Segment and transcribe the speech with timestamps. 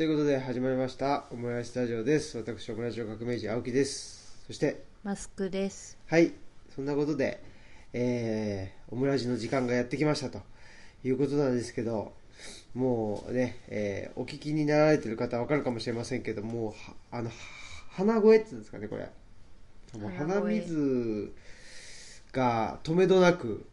[0.00, 2.38] ということで始まりましたオムライスタジオです。
[2.38, 4.42] 私オムライスの革命児青木です。
[4.46, 5.98] そしてマスクです。
[6.06, 6.32] はい
[6.74, 7.42] そんなことで
[7.92, 10.40] えー、オムラジの時間がやってきましたと。
[11.04, 12.14] いうことなんですけど
[12.72, 16.74] もうね、えーお聞きになられてる方は分かるかもしれませんけども
[17.10, 17.34] あのは
[17.90, 19.10] 鼻声って言うんですかねこれ。
[20.16, 21.34] 鼻水
[22.32, 23.66] が止めどなく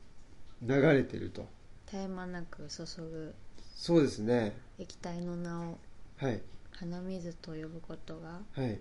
[0.62, 1.48] 流れてると。
[1.85, 3.34] 絶え間なく注ぐ。
[3.77, 4.57] そうですね。
[4.77, 5.77] 液体の名を
[6.17, 6.41] はい。
[6.71, 8.39] 鼻水と呼ぶことが？
[8.53, 8.80] はい。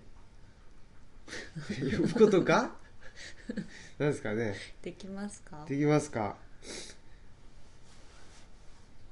[1.97, 2.71] 呼ぶことが？
[3.99, 4.55] なんですかね？
[4.81, 5.65] できますか？
[5.67, 6.35] できますか？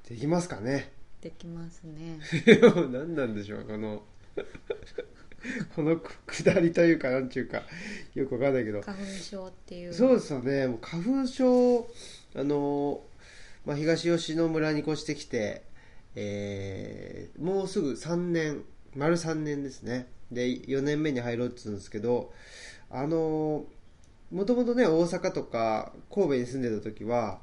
[0.08, 0.92] できますかね？
[1.20, 2.20] できますね。
[2.92, 4.02] 何なんでしょうこの。
[5.76, 7.62] このく下りというかなんちゅうか
[8.14, 8.80] よくわかんないけど。
[8.82, 9.94] 花粉症っていう。
[9.94, 10.66] そうですよね。
[10.66, 11.88] もう花粉症
[12.34, 13.02] あの、
[13.64, 15.62] まあ、東吉野村に越してきて、
[16.16, 18.64] えーもうすぐ3年
[18.96, 20.08] 丸3年ですね。
[20.32, 22.32] で4年目に入ろうって言うんですけど
[22.90, 23.64] あの
[24.32, 27.38] もともとね大阪とか神戸に住んでた時は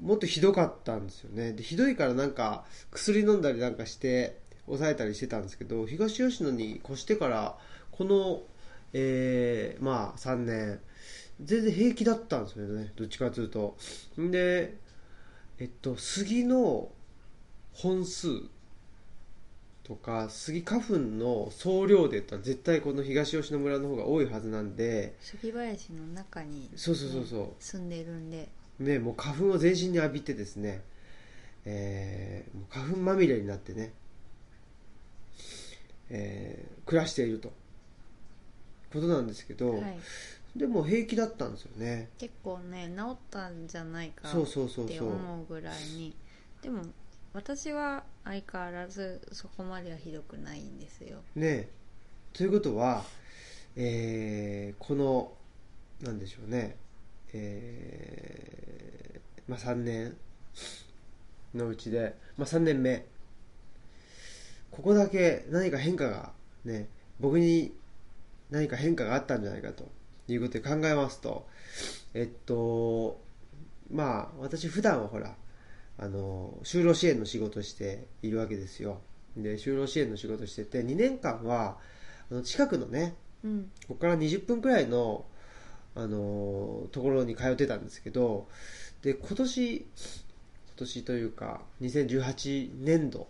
[0.00, 1.52] もっとひどかったんですよね。
[1.54, 7.58] でひどいからなんか薬飲んだりなんかして抑えたりしてたんですけど東吉野に越してから
[7.90, 8.42] この、
[8.92, 10.80] えーまあ3年
[11.42, 12.92] 全然平気だったんですよね。
[12.94, 13.76] どっちかというと。
[14.20, 14.76] んで
[15.58, 16.90] えっと杉の
[17.78, 18.42] 本数
[19.84, 27.48] とか杉花粉の総量で言ったら絶対この東吉野村の方が多いはずなんで杉林の中に、そうそうそうそう。
[27.60, 28.48] 住んでるんで、
[28.80, 30.82] ね、もう花粉を全身に浴びてですね、
[31.64, 33.92] えーもう花粉まみれになってね、
[36.10, 37.52] えー暮らしていると。
[38.92, 39.98] ことなんですけど、はい、
[40.56, 42.08] でも平気だったんですよね。
[42.18, 44.38] 結構ね治ったんじゃないかって
[45.00, 46.16] 思うぐらいに。
[46.62, 46.82] でも
[47.32, 51.18] 私は相変わらずそこまではひどくないんですよ。
[51.34, 51.68] ね
[52.32, 53.02] ということは、
[53.76, 55.32] えーこの
[56.02, 56.76] なんでしょうね。
[57.32, 60.16] えーまあ3年
[61.54, 63.04] のうちで、まあ、3年目。
[64.70, 66.32] ここだけ何か変化が
[66.64, 66.88] ね
[67.18, 67.72] 僕に
[68.50, 69.88] 何か変化があったんじゃないかと
[70.28, 71.46] いうことで考えますと
[72.14, 73.20] えっと
[73.90, 75.34] まあ私普段はほら
[75.98, 79.00] あの就労支援の仕事をしているわけですよ
[79.36, 81.78] で就労支援の仕事をしてて2年間は
[82.30, 83.70] あの近くのねうん。
[83.86, 85.24] ここから20分くらいの、
[85.94, 88.46] あのところに通ってたんですけど
[89.02, 89.84] で今年今
[90.76, 93.26] 年というか2018年度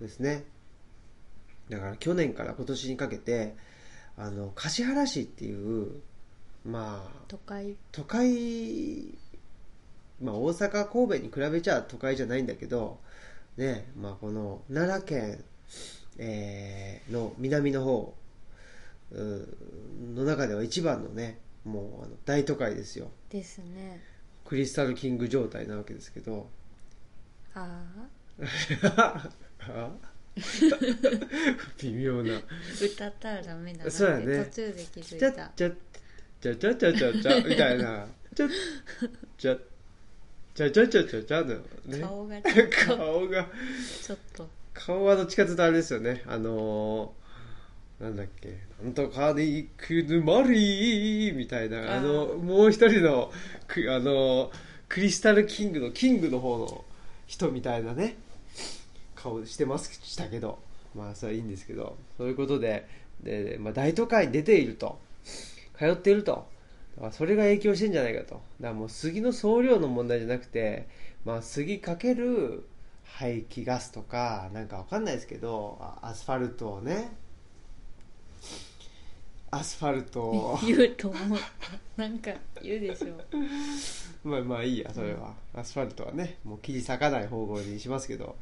[0.00, 0.42] ですね
[1.68, 3.54] だから去年から今年にかけて
[4.16, 6.00] あの橿原市っていう
[6.64, 7.76] まあ都会。
[7.92, 9.14] 都会
[10.22, 12.98] まあ大阪神戸に比べちゃ都会じゃないんだけど
[13.56, 15.44] ねまあこの奈良県、
[16.18, 18.14] えーの南の方
[19.12, 23.10] の中では一番のねもうあの大都会ですよ。
[23.30, 24.02] ですね。
[24.44, 26.48] クリスタルキング状態なわけですけど。
[27.54, 27.82] あ
[29.60, 29.96] あ
[31.80, 32.36] 微妙な。
[32.36, 32.42] あ。
[32.82, 34.44] 歌ったらダメだなそうやね。
[34.44, 35.52] 途中で気づいた。
[35.56, 35.70] ちゃ
[36.40, 38.06] ちゃちゃちゃちゃちゃみたいな。
[38.34, 38.48] ちゃ
[39.38, 39.56] ちゃ
[40.54, 41.54] ちゃちゃちゃちゃちゃの
[41.86, 43.46] ね顔がちょっと顔が
[44.02, 53.32] ちょっと顔はどっちかというとあれですよねあのー、なんだっけなんとかで行くぬまりみたいなあのもう一人の
[53.66, 54.50] くあのー
[54.94, 56.84] クリスタルキングのキングの方の
[57.26, 58.16] 人みたいなね
[59.16, 60.60] 顔してますしたけど
[60.94, 62.86] まあそれはいいんですけどそういうことで
[63.20, 65.00] で、まあ、大都会に出ていると
[65.76, 66.46] 通っていると
[66.96, 68.34] だからそれが影響してんじゃないかと。
[68.34, 70.88] だからもう杉の総量の問題じゃなくて、
[71.24, 72.66] まあ、杉かける
[73.04, 77.16] 排気ガスとかなんかわかんないですけどあアスファルトをね。
[79.50, 80.58] アスファルトを。
[80.66, 82.32] 言うと思った なんか
[82.62, 83.14] 言うでしょ
[84.28, 88.36] まあまあいいやそれは、アスファルトはねもう切り裂かない方向にしますけど。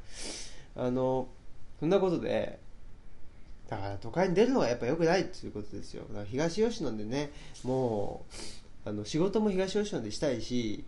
[0.74, 1.28] あの
[1.78, 2.58] そんなことで
[3.68, 6.04] だから都会に出るのがやっぱ良くないっていうことですよ。
[6.08, 7.30] だから東吉野でね
[7.64, 8.24] も
[8.86, 10.84] うあの仕事も東吉野でしたいし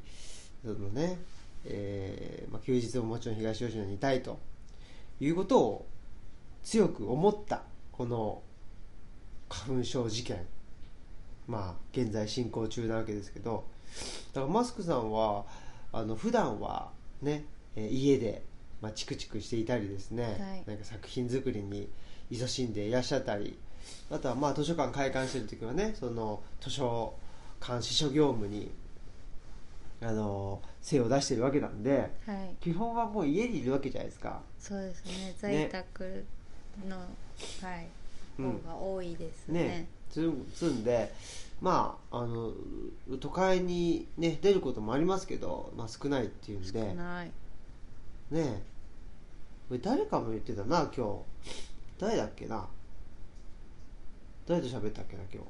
[0.63, 1.19] そのね、
[1.65, 4.39] えーまあ、休日ももちろん東吉野にいたいと
[5.21, 5.87] いうことを
[6.63, 7.63] 強く思った
[7.93, 8.43] この
[9.49, 10.47] 花粉症事件。
[11.47, 13.65] まあ現在進行中なわけですけど。
[14.33, 15.45] だからマスクさんは
[15.93, 16.91] あの普段は
[17.23, 17.45] ね、
[17.77, 18.43] えー家で、
[18.81, 20.65] まあ、チクチクしていたりですね、はい。
[20.67, 21.89] なんか作品作りに
[22.35, 23.57] 勤しんでいらっしゃったり
[24.11, 27.15] あとはまあ図書館開館してる時はねその図書
[27.61, 28.71] 館司書業務に
[30.03, 32.55] あの精を出してるわけなんではい。
[32.61, 34.41] 基本はもう家にいるわけじゃないですか。
[34.59, 35.35] そうですね。
[35.39, 36.25] 在宅
[36.87, 37.87] の、はい、
[38.39, 38.53] うん。
[38.53, 39.63] 方が多いですね。
[39.63, 39.87] ね。
[40.11, 41.13] つんつんで
[41.63, 42.53] まああの
[43.19, 46.69] 都会にね出ることもありますけど、まあ、少ないっていうんで。
[46.69, 47.31] 少ない。
[48.31, 48.63] ね。
[49.69, 51.55] これ誰かも言ってたな今日
[52.05, 52.69] 誰だっけな？
[54.47, 55.43] 誰と喋ったっけな今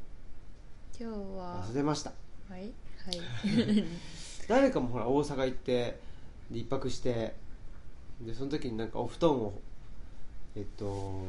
[1.00, 1.60] 今日は。
[1.66, 2.12] 日忘れました。
[2.48, 3.84] はいはい。
[4.46, 5.98] 誰かもほら大阪行って
[6.52, 7.34] で一泊して
[8.20, 9.60] でその時になんかお布団を
[10.54, 11.24] えっとお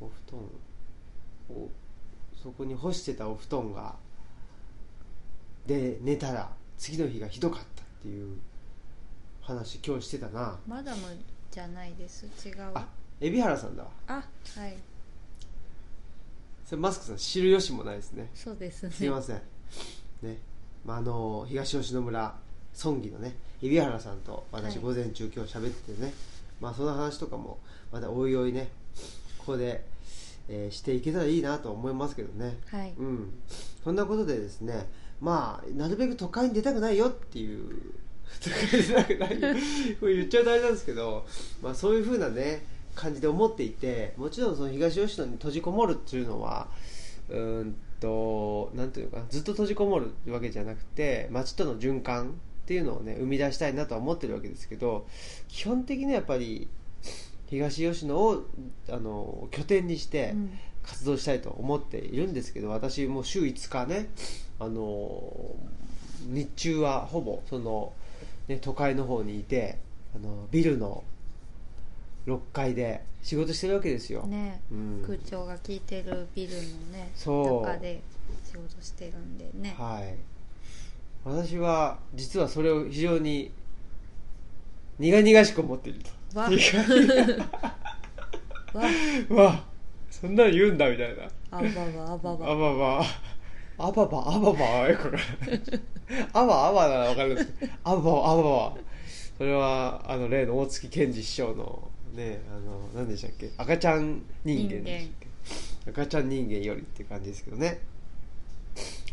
[0.00, 0.40] 布団
[1.48, 1.70] お
[2.36, 3.96] そこに干してたお布団が
[5.64, 8.38] で寝たら次の日がひどかったっていう
[9.40, 10.58] 話今日してたな。
[10.66, 11.16] マダム
[11.50, 12.26] じゃないです。
[12.46, 12.72] 違う。
[12.74, 12.86] あ
[13.20, 13.82] 海老原さんだ。
[13.82, 14.22] わあは
[14.68, 14.76] い。
[16.66, 18.28] それマスクさん知る由もないですね。
[18.34, 18.90] そうですね。
[18.92, 19.36] すいません。
[20.22, 20.38] ね、
[20.84, 22.34] まあ、あの東吉野村
[22.84, 24.84] 村議のね海老原さんと私はい。
[24.84, 26.12] 午前中今日喋っててね、
[26.60, 27.58] まあその話とかも
[27.92, 28.68] またおいおいね
[29.38, 29.84] ここで、
[30.48, 32.58] えーしていけたらいいなと思いますけどね。
[32.70, 32.92] はい。
[32.98, 33.32] うん。
[33.82, 34.88] そんなことでですね
[35.20, 37.94] まあなるべく都会に出たくないよっていう
[38.42, 39.62] 都会に出たくないよ。
[40.00, 41.24] これ言っちゃうとあれなんですけど、
[41.62, 42.64] まあ、そういうふうなね
[42.96, 46.66] 感じで思っていてもちろんその東吉野に閉じこもるっていうのは
[47.28, 52.32] うーんとなんていうのかなずっと閉じこもるわけじゃなくて街との循環っ
[52.66, 55.06] ていうのをね生み出したいなとは思ってるわけですけど
[55.48, 56.68] 基本的にはやっぱり
[57.46, 58.44] 東吉野を
[58.90, 60.58] あの拠点にして、うん。
[60.86, 64.08] 活動したいと思っているんですけど私も週5日ね
[64.58, 65.56] あの
[66.20, 67.92] 日中はほぼその、
[68.48, 69.78] ね、都会の方にいて
[70.14, 71.04] あのビルの
[72.26, 74.60] 6階で仕事してるわけですよ、ね。
[74.70, 75.02] うん。
[75.06, 76.58] 空調が効いてるビルの
[76.92, 77.66] ねそう。
[77.66, 78.00] 中で
[78.44, 79.74] 仕事してるんでね。
[79.78, 80.14] はい。
[81.24, 83.50] 私は実はそれを非常に
[84.98, 86.00] 苦々しく思っている
[86.32, 86.38] と。
[86.38, 86.48] わ。
[89.30, 89.64] わ。
[90.10, 91.24] そんなの言うんだみたいな。
[91.50, 92.98] あばばあばあばば。
[92.98, 93.06] ば
[93.78, 94.64] あばばあばば。
[94.64, 95.60] はよくわからない
[96.32, 97.72] あば あばならわかるんですけど。
[97.84, 98.76] あばあばば。
[99.36, 103.50] それはあの例の大月健二師匠のねあの何でしたっけ？
[103.56, 105.30] 赤ちゃん人間でしたっ
[105.84, 105.90] け？
[105.90, 107.80] 赤ちゃん人間よりって感じですけどね。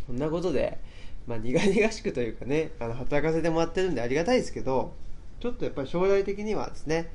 [0.08, 0.80] こんなことで、
[1.28, 4.94] まあ、苦々しくというかねあの働かせてもらってるんでありがたいですけど
[5.40, 7.10] ちょっとやっぱり将来的にはですね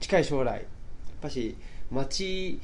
[0.00, 0.64] 近い将来やっ
[1.20, 1.56] ぱし
[1.92, 2.60] 町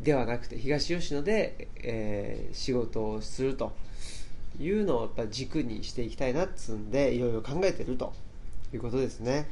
[0.00, 3.72] ではなくて東吉野で、えー仕事をすると
[4.58, 8.12] いうのをやっぱ軸にしていきたいなっつうんでいろいろ考えてると
[8.76, 9.48] いうことですね。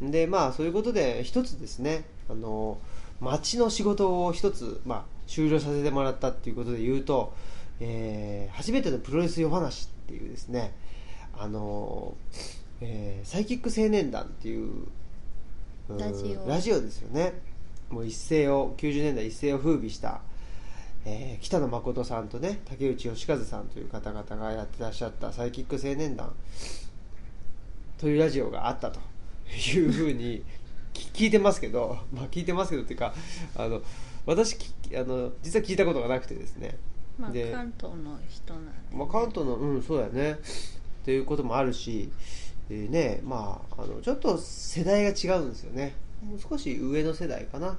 [0.00, 0.10] はい。
[0.10, 2.78] でまあそういうことで一つですねあの
[3.20, 7.34] 町の仕事を一つ、まあ、終了させてもらったっていうことで言うと、
[7.80, 10.74] えー初めてのプロレス夜話っていうですね
[11.36, 12.14] あの、
[12.80, 14.86] えーサイキック青年団っていう
[15.88, 16.48] うんラジオ。
[16.48, 17.34] ラジオですよね。
[17.90, 20.20] もう一世を90年代一世を風靡した、
[21.04, 26.32] えー北野誠さんとね竹内義和さんという方々がやってらっしゃったサイキック青年団
[28.00, 28.98] というラジオがあったと。
[29.50, 30.42] いうふうに
[30.94, 33.14] 聞聞いてますけど、 まあ、聞いてますけどっていうか
[33.56, 33.82] あの
[34.26, 36.78] 私きあの実は聞いたことがなくてですね。
[37.18, 40.32] まあで関東の人なんで、まあ、関東のうんそうだよね。
[40.32, 40.36] っ
[41.04, 42.10] ていうこともあるし、
[42.68, 45.94] えーねまあ、あのちょっと世代が違うんですよね。
[46.22, 47.78] もう少し上の世代かな、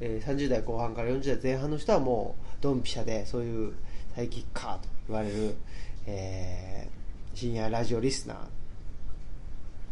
[0.00, 3.72] えー30代後半から40代前半の人はもうドンピシャでそういう
[4.14, 5.54] サイキッカーと言われる、
[6.06, 7.02] えー
[7.34, 8.61] 深夜ラジオリスナー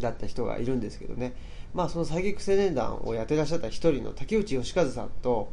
[0.00, 1.34] だった人がいるんですけどね、
[1.74, 5.52] まあ、そのサイキック青年団をやってらっしゃった一人の竹内義和さんと、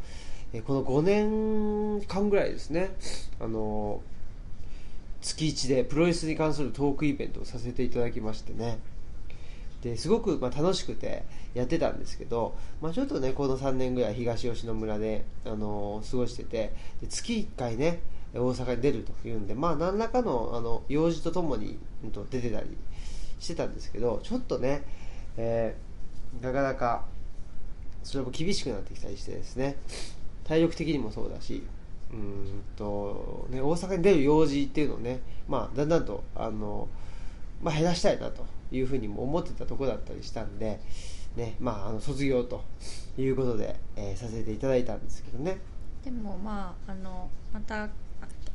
[0.53, 2.95] えこの5年間ぐらいですね
[3.39, 4.01] あの
[5.21, 8.79] 月1でプロレスに関するトークイベントをさせていただきましてね。
[9.81, 11.23] ですごくま楽しくて
[11.53, 17.99] やってたんですけど、まあ、ちょっとねこの3年ぐらい東吉野村で、あの過ごしててで月1回ね
[18.33, 22.67] 大阪に出るというんで、まあ、何らかのあの用事とともに、うんと出てたり
[23.39, 24.83] してたんですけどちょっとね、
[25.37, 25.87] えー
[26.41, 27.05] なかなか
[28.03, 29.77] それも厳しくなってきたりしてですね。
[30.45, 31.61] 体力的にもそうだし
[32.11, 36.87] うんと、ね、大阪に出る用事っていうのをね、まあ、だんだんとあの、
[37.61, 40.79] まあ、減らしたいなというふうにも思ってたところだったりしたんで、
[41.35, 42.63] ねまあ、あの卒業と
[43.17, 45.57] いうことで、えーさせていただいたんですけどね。
[46.05, 47.89] でもまああのまた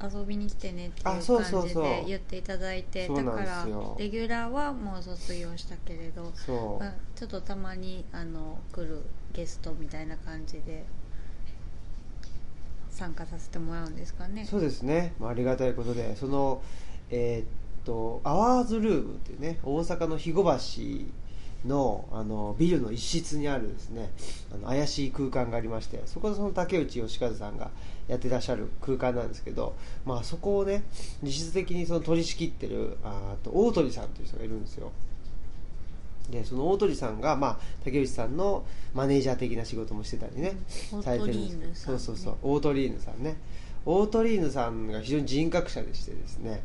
[0.02, 3.66] 遊びに来てねっていうあ感じで言っていただいてだから
[3.98, 6.32] レギュラーはもう卒業したけれど、
[6.80, 10.84] まあ、ちょっとたまにあの来るゲストみたいな感じで
[12.90, 14.44] 参加させてもらうんですかね。
[14.44, 16.62] そうですね、まあ、ありがたいことでその
[17.10, 17.46] えーっ
[17.84, 21.21] とアワーズルームっていうね大阪の肥後橋
[21.64, 24.10] のあのビルの一室にあるですね
[24.52, 27.70] あの怪しい空間がありましてそこでその竹内義和さんが
[28.08, 30.82] やってらっしゃる空間なんですけど、まあ、そこをね
[31.22, 34.92] 実質的にその取り仕切ってるあと大鳥さんという人がいるんですよ。
[36.30, 38.64] でその大鳥さんが、まあ、竹内さんの
[38.94, 40.54] マネージャー的な仕事もしてたりね、
[41.02, 41.84] されてるんです。
[41.84, 43.36] そうそうそうオートリーヌさんね。
[43.84, 46.62] オートリーヌさんが非常に人格者でしてですね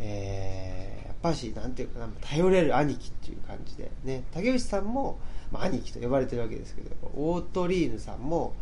[0.00, 4.24] えー、やっぱしなんていうかな頼れる兄貴っていう感じでね。
[4.32, 5.18] 竹内さんも、
[5.50, 8.54] まあ、兄貴と呼ばれてるわけですけどオートリーヌさんも、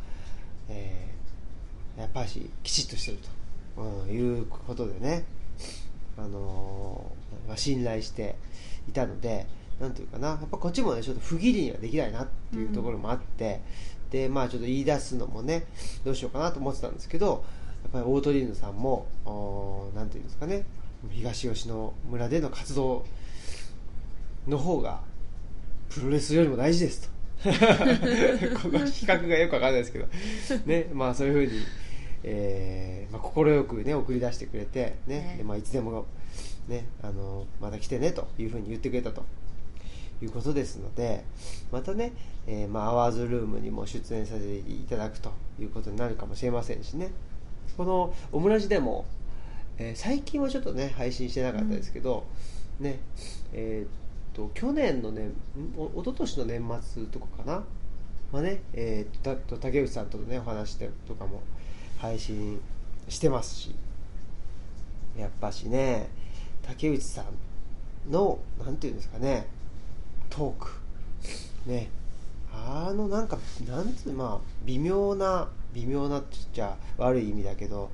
[0.68, 3.18] えー、やっぱしきちっとしてる
[3.76, 5.24] と、うん、いうことでね、
[6.18, 8.36] あのー、まあ、信頼して
[8.88, 9.46] いたので
[9.80, 10.28] なんていうかな。
[10.28, 13.62] やっぱこっちもねちょっと不義理にはできないなっていうところもあって、
[14.04, 15.64] うん、でまあちょっと言い出すのもね
[16.04, 17.44] どうしようかなと思ってたんですけど
[17.84, 19.06] やっぱりオートリーヌさんも
[19.94, 20.64] 何ていうんですかね。
[21.10, 23.04] 東吉野村での活動
[24.46, 25.00] の方が
[25.88, 27.20] プロレスよりも大事ですと。
[27.40, 27.48] こ
[28.68, 30.06] の比較がよくわかんないですけど。
[30.66, 31.60] ねまあそういうふうに
[32.22, 35.42] えーまあ、快くね送り出してくれてね、ね。
[35.42, 36.04] まあ、いつでも
[36.68, 39.24] ねあのまた来てねというふうに言ってくれたと。
[40.22, 41.24] いうことですので
[41.72, 42.12] またね、
[42.46, 47.10] えー、まあ、アワーズルームにも出演させていただくということになるかもしれませんしね。
[47.76, 49.06] このオムラジでも
[49.82, 52.26] えー、最近はちょっとね配信してなかったですけど、
[52.78, 52.98] うん、ね
[53.54, 53.88] えー、っ
[54.36, 55.30] と去年のね
[55.74, 57.64] お一昨年の年末とかかな？
[58.30, 61.40] まあね、えー、と竹内さんとのねお話とかも
[61.96, 62.60] 配信
[63.08, 63.74] してますし
[65.18, 66.10] やっぱしね
[66.62, 69.46] 竹内さんのなんていうんですかね
[70.28, 70.72] トーク。
[71.64, 71.88] ね
[72.52, 77.90] あのなんかなんつうまあ微妙な微妙なって言っちゃ悪い意味だけど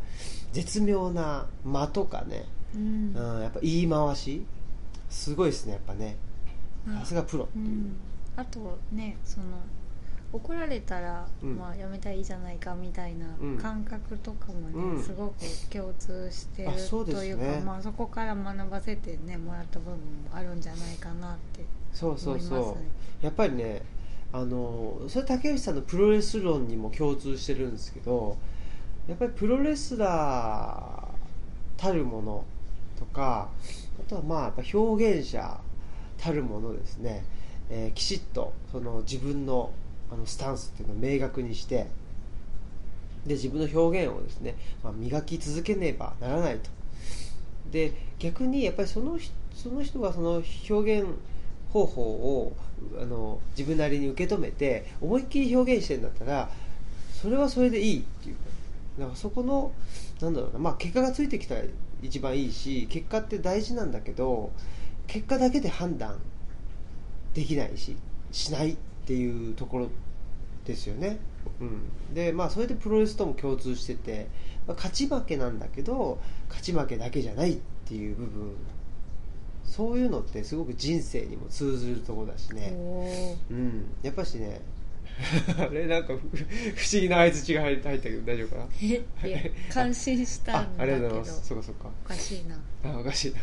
[0.53, 4.45] 絶妙な間とかね、うん、うん、やっぱ言い回し
[5.11, 6.17] すごいですねやっぱね。
[7.01, 7.97] さすがプロっていう、うん、
[8.37, 9.47] あとねその
[10.33, 13.27] 怒られたら、うん、まあ、やめたらいいじゃないかみたいな
[13.61, 15.35] 感覚とかもね、すごく
[15.71, 19.99] 共通してるというか、ね、まあ、そこから学ばせて、ね、もらった部分も
[20.33, 22.77] あるんじゃないかなってそうそうそ
[23.23, 23.25] う。
[23.25, 23.83] やっぱりね
[24.33, 28.37] あのそれ竹内さんのプロレス論にも共通してるんですけど
[29.09, 32.45] やっぱりプロレスラーたるもの
[32.99, 33.49] とか
[34.01, 35.61] あとはまあやっぱ表現者
[36.19, 37.25] たるものですね、
[37.71, 39.71] えー、きちっとその自分の
[40.11, 41.89] あのスタンスっていうのを明確にして
[43.27, 46.71] で自分の表現をですね、まあ、磨き続けねばならないと。
[47.73, 49.19] で逆にやっぱりその
[49.53, 51.09] その人がその表現
[51.73, 52.57] 方法を
[53.01, 56.49] あの自分なりに受け止めて思いっきり表現してるんだったら
[57.21, 58.37] それはそれでいいっていう。
[58.99, 59.73] だからそこの
[60.21, 61.63] なんだろうな、まあ、結果がついてきたら
[62.03, 64.53] 一番いいし結果って大事なんだけど
[65.07, 66.19] 結果だけで判断
[67.35, 67.97] できないし
[68.33, 68.77] しないっ
[69.07, 69.89] ていうところ
[70.65, 71.19] ですよね、
[71.61, 74.29] うん、でまあそれでプロレスとも共通してて、
[74.67, 78.57] まあ、勝ち負けなんだけど勝ち負けだけじゃないっていう部分。
[79.65, 82.73] そういうのってすごく人生にも通ずるところだしね、
[83.51, 84.61] うん、やっぱしね
[85.59, 86.21] あれなんか不思
[86.91, 88.69] 議な相づちが入ったけど大丈夫かな？
[89.25, 90.95] え感心したんだけど。
[90.95, 91.49] ありがとうございます。
[91.49, 91.91] そうかそうか。
[92.05, 92.59] おかしいな。
[92.85, 93.39] あおかしいな。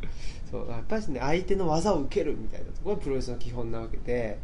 [0.50, 4.38] そうやっぱりね相手の技を受けるみたいなところがプロレスの基本なわけで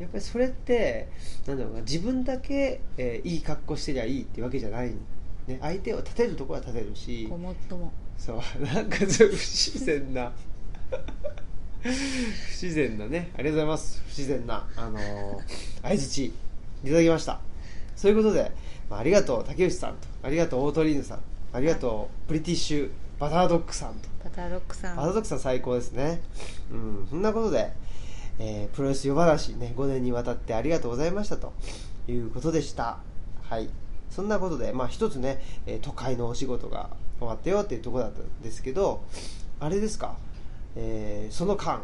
[0.00, 1.08] やっぱりそれって
[1.46, 4.92] なんだろうな自分だけ、えー、いい格好してりゃいいってわけじゃない、
[5.46, 7.26] ね、相手を立てるところは立てるし。
[7.28, 7.92] ごもっとも。
[8.16, 10.32] そうなんか不自然な
[11.82, 14.02] 不自然なねありがとうございます。
[14.06, 15.02] 不自然なあのー、
[15.82, 16.26] 相づち
[16.84, 17.40] いただきました。
[17.96, 18.52] そういうことで、
[18.88, 19.96] まあ、ありがとう竹内さんと。
[20.22, 21.20] ありがとうオートリーヌさん。
[21.52, 24.08] ありがとうプリティッシュバタードッグさんと。
[24.24, 24.96] バタードッグさん。
[24.96, 26.22] バタードッグさん最高ですね。
[26.70, 27.72] うんそんなことで、
[28.38, 31.52] えー、プロレス夜話ね5年にわたってありがとうございましたと。
[32.08, 32.98] いうことでした。
[33.42, 33.68] はい。
[34.10, 39.02] そんなことでまあ一つね、えー、都会のお仕事が終わったよっていうところだったんですけど
[39.60, 40.16] あれですか？
[40.76, 41.80] えー、その間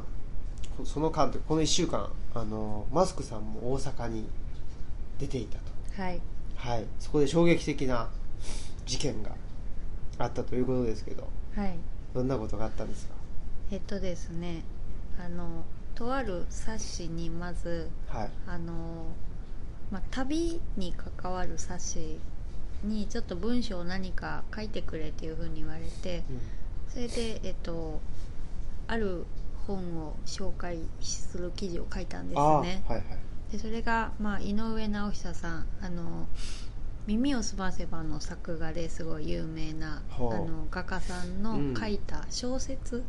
[0.84, 4.26] その間とこの1週間あのマスクさんも大阪に
[5.18, 6.02] 出ていたと。
[6.02, 6.20] はい、
[6.56, 8.08] はい、そこで衝撃的な
[8.86, 9.30] 事件が
[10.18, 11.74] あったということですけど、はい、
[12.14, 13.14] どんなことがあったんですか？
[13.72, 14.62] えっとですね
[15.18, 15.64] あの
[15.94, 19.06] とある冊子にまず、はい、あの
[19.90, 22.18] まあ、旅に関わる冊子
[22.84, 26.40] にちょっと文章を何か書いてくれっていうふうに言われて、うん、
[26.92, 27.98] それで、えっと、
[28.88, 29.24] ある
[29.66, 33.04] 本を紹介する記事を書いたんですね、はいはい、
[33.52, 36.26] でそれが、まあ、井上直久さんあの
[37.06, 43.02] 耳をすませばの作画ですごい有名なあの画家さんの書いた小説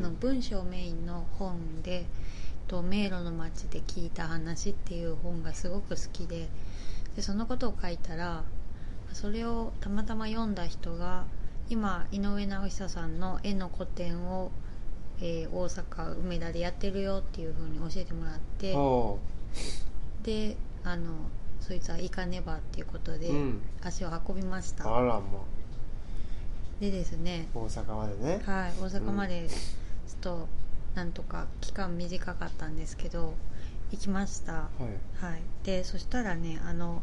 [0.00, 2.06] の文章メインの本で、
[2.68, 6.48] と迷路の街で聞いた話っていう本がすごく好きで
[7.16, 8.44] でそのことを書いたら
[9.12, 11.24] それをたまたま読んだ人が
[11.68, 14.50] 今井上直久さんの絵の個展を、
[15.20, 19.18] えー大阪梅田でやってるよっていうふうに教えてもらってお
[20.22, 21.12] であの
[21.60, 23.62] そいつは行かねばっていうことでうん。
[23.82, 25.46] 足を運びました、あらも
[26.80, 28.42] でですねう大阪までね。
[28.44, 29.56] はい大阪までちょ
[30.16, 30.48] っと
[30.94, 33.34] なんとか期間短かったんですけど
[33.92, 34.52] 行きました。
[34.52, 35.24] はい。
[35.24, 35.42] はい。
[35.64, 37.02] でそしたらねあの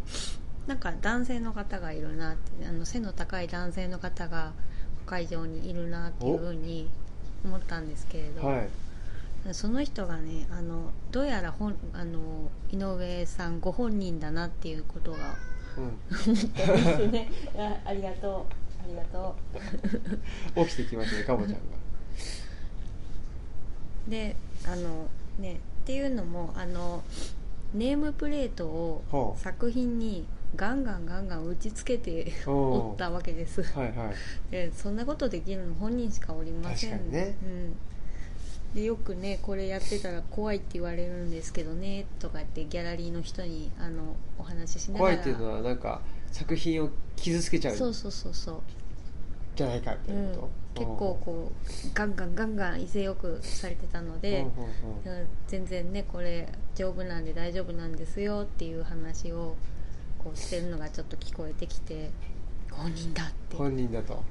[0.68, 4.54] なんか男性の方がいるなってあの背の高い男性の方が
[5.06, 6.90] 会場にいるなっていうふうに
[7.44, 8.70] 思ったんですけれど、はい。
[9.54, 15.18] その人がねあのどうやら本あの井上さんご本人だなっていうことが
[15.78, 15.84] うん。
[15.84, 17.30] 思ったんですね。
[17.58, 18.84] あありがとう。
[18.84, 19.36] ありがと
[20.56, 20.66] う。
[20.66, 21.60] 起きてきましたねかぼちゃんが。
[24.08, 25.08] であの
[25.40, 27.04] ねっていうのもあの
[27.74, 33.64] ネームプレートを作品にガンガンガンガン打ちつけておおったわけです。
[33.64, 34.52] はいはい。
[34.52, 36.92] でそんなことできるの本人しかおりません。
[36.92, 37.38] 確かにね。
[37.44, 37.76] うん、
[38.76, 45.18] でよくねこれやってたら怖いって言われるんですけどねとかってギャラリーの人にあのお話ししながら。
[45.18, 47.76] 怖いっていうのはなんか作品を傷つけちゃう。
[47.76, 48.62] そうそうそうそう。
[49.56, 54.46] じゃないかってう、いうんこと、結構こうガンガンガンガン威勢よくされてたので、
[55.48, 59.56] 全然ねこれ丈夫なんで大丈夫なんですよっていう話を
[60.24, 62.12] こうしてるのがちょっと聞こえてきて
[62.72, 64.24] 本人だって、はい、本人だと。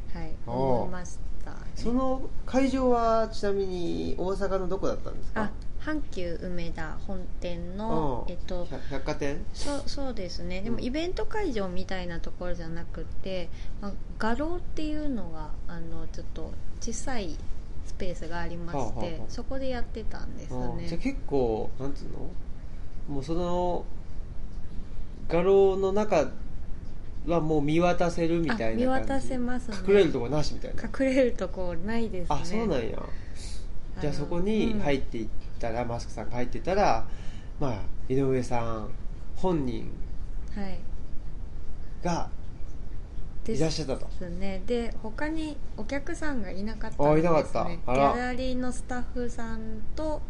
[0.47, 5.43] おー思いました、ね、その会場はちなみに大阪のどこだったんですか？
[5.43, 5.51] あ
[5.83, 8.31] 阪急梅田本店のう。
[8.31, 9.45] んえっと百百貨店？
[9.55, 10.61] そうそうですね。
[10.63, 10.85] でもうん。
[10.85, 13.49] イベント会場みたいなところじゃなくて、
[13.81, 17.37] まあ、画廊っていうのがあのちょっと小さい
[17.87, 19.31] スペースがありまして、はあはあはあ。
[19.31, 23.15] そこでやってたんですあねじゃあ結構なんつうの？
[23.15, 23.85] もうその
[25.31, 26.29] 画廊の中
[27.27, 28.87] はもう見渡せるみたいな感じ？
[28.87, 29.77] あ見渡せますね。
[29.87, 30.83] 隠れるとこなしみたいな？
[30.83, 32.37] 隠れるとこないですね。
[32.41, 32.99] あそうなんや。
[34.01, 37.07] じゃあそこに入っていったら、マスクさんが入ってたら
[37.59, 38.89] まあ井上さん
[39.37, 39.91] 本人
[40.57, 40.79] うんはい。
[42.03, 42.31] が
[43.45, 44.07] でいらっしゃったと。
[44.19, 44.63] すね。
[44.67, 47.65] で他にお客さんがいなかったんです、ね、あいなかった。
[47.65, 50.23] ギャラリーのスタッフさんと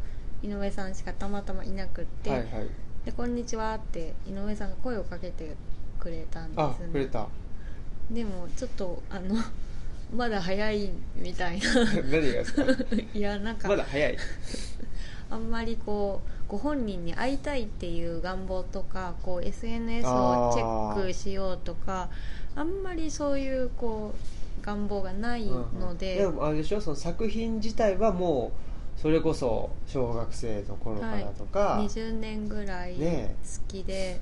[0.43, 2.49] 井上さんしかたまたまいなくって、はいはい
[3.05, 5.57] で「こんにちは」って井上さんが声をかけて
[5.99, 6.89] くれたんであすね。
[6.93, 7.27] くれた。
[8.11, 9.37] でもちょっとあの
[10.15, 11.75] まだ早いみたいな。
[11.85, 12.63] 何がですか？
[13.15, 14.17] いやなんかまだ早い。
[15.31, 22.09] あんまりこうご本人に会いたいっていう願望とかこう SNS をチェックしようとか
[22.57, 24.13] あんまりそういうこ
[24.61, 26.81] う願望がないので、でもあれでしょ？
[26.81, 28.70] その作品自体はもう
[29.01, 33.35] それこそ小学生の頃からとか、20年ぐらい好ね
[33.67, 34.21] きで、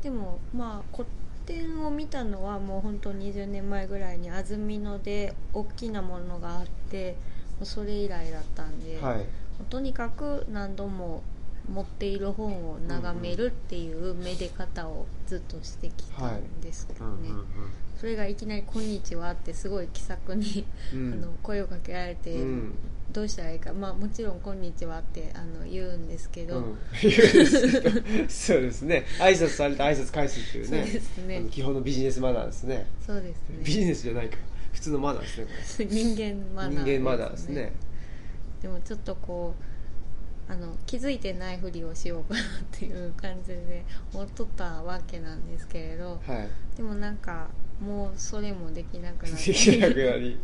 [0.00, 1.08] でもまあ古
[1.44, 7.16] 典を見たのはもう本当20年前ぐらいに安曇野で大きなものがあって
[7.64, 9.26] それ以来だったんで、はい。
[9.68, 11.22] とにかく何度も
[11.70, 17.28] 持っている本を眺めるっていうめで方をずっとしてきたんですけどね、
[17.98, 21.12] それがいきなり「こんにちは」ってすごい気さくに、うん。
[21.12, 22.74] あの声をかけられて、うん。
[23.12, 23.72] どうしたらいいか。
[23.72, 26.78] まあもちろん「こんにちは」ってあの言うんですけど、うん。
[28.28, 29.04] そうですね。
[29.20, 30.84] 挨拶されて挨拶返すっていうね。
[30.84, 31.46] そうですね。
[31.50, 32.86] 基本のビジネスマナーですね。
[33.06, 34.36] そうですビジねネスじゃないか。
[34.72, 35.50] 普通のマナーですねこ
[35.94, 37.72] 人間マれナー人間マナーですね。
[38.62, 39.71] でもちょっとこう
[40.48, 46.76] あの気づいてないふりをしようかなっていう感じで思っとったわけなんですけれどはい。
[46.76, 47.48] でもなんか
[47.80, 50.38] もうそれもできなくなっ できなくてなり。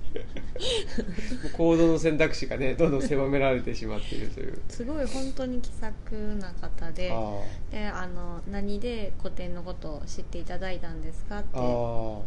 [1.57, 4.59] 行動の選択肢がねどんどん狭められてしまっているという。
[4.69, 12.21] すごい本当に気さくな方であであの何で古典のことを知っていただいたんですかっあてあ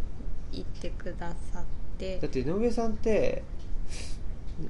[0.51, 1.63] 言ってくださっ
[1.97, 2.19] て。
[2.19, 3.43] だって井上さんって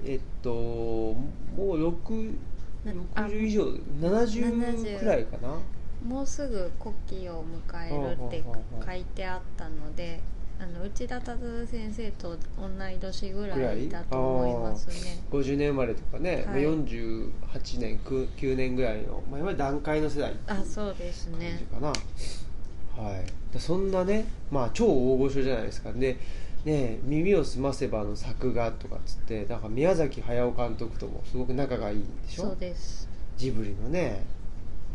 [0.05, 1.15] えっとも
[1.57, 2.50] う6なあ
[2.85, 3.63] 60以上
[4.01, 5.59] 70くらいかな
[6.07, 8.43] もうすぐ国旗を迎えるって
[8.85, 10.19] 書いてあったので
[10.59, 15.19] あの内田達先生と同い年ぐらいだと思いますね。
[15.31, 17.31] 50年生まれとかね、まあはい48
[17.79, 23.25] 年 9, 9年ぐらいの、まあ、いわゆる段階の世代あそうです感じねかな、はい。
[23.51, 25.91] だそんなね、まあ、超大御所じゃないですか。
[25.93, 26.17] でね
[26.65, 32.43] 耳をすませばの作画とかっつってだから宮崎駿監督ともすごく仲がいいんでしょ？
[32.43, 33.09] そうです。
[33.37, 34.23] ジブリのね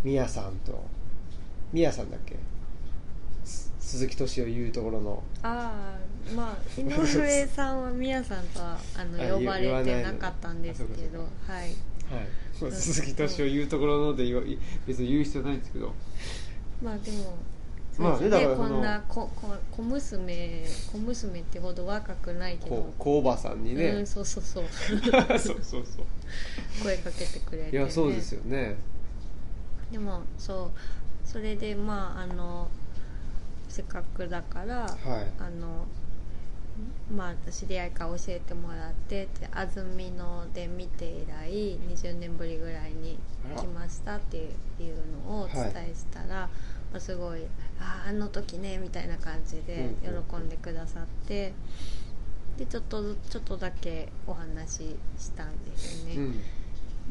[0.04, 0.80] 宮さんと。
[1.72, 2.36] 宮さんだっけ？
[3.44, 5.22] す鈴木敏夫言うところの。
[5.42, 5.96] あ
[6.30, 11.74] あまあ井上さんは宮さんとはあのあ呼ばれてなかったんですけど はい。
[12.60, 14.24] まあ鈴木敏夫言うところので
[14.86, 15.92] 別に言う必要ないんですけど。
[16.80, 17.36] まあでも
[17.96, 24.64] そうですだからそのこんなここ小娘小娘ってほど若くないけどこう小おばさんにうねん、そうそうそう。
[25.38, 26.04] そうそうそう。
[26.82, 28.76] 声かけてくれて、いやそうですよね。
[29.90, 32.68] でもそうそれでまああの
[33.68, 34.96] せっかくだから、はい。
[35.38, 35.86] あの
[37.14, 43.18] まあ知り合いから教えてもらってで安曇野で見て以来20年ぶりぐらいに
[43.56, 44.46] 来ましたっていう
[45.26, 46.48] のをお伝えしたら、ま
[46.94, 47.40] あ、すごい
[47.80, 50.24] 「あああの時ね」みたいな感じでうんうん。
[50.24, 51.52] 喜んでくださって、
[52.56, 56.14] でちょっとずちょっとだけお話ししたんですよね。
[56.16, 56.32] うん。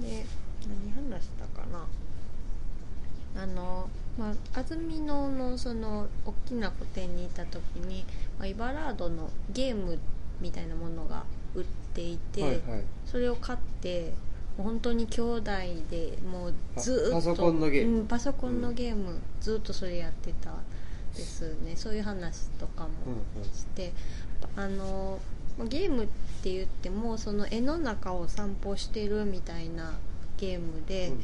[0.01, 0.25] で
[0.67, 1.85] 何話したかな。
[3.37, 8.05] あの、まあ、安曇野のその大きな個展にいた時に、
[8.39, 9.99] まあ、イバラードのゲーム
[10.39, 11.23] みたいなものが
[11.53, 12.83] 売っていて、はいはい。
[13.05, 14.13] それを買って
[14.57, 15.51] 本当に兄弟
[15.89, 17.97] でもうずーっとパパソコンのゲーム。
[17.99, 20.51] うん、パソコンのゲーム、ずっとそれやってた
[21.15, 21.75] ですね。
[21.75, 22.89] そういう話とかも
[23.35, 23.93] うんうんして、
[24.55, 25.19] あの
[25.57, 26.07] まあゲームっ
[26.41, 29.93] て言ってもその絵の中を散歩してるみたいな
[30.37, 31.23] ゲームで、うん。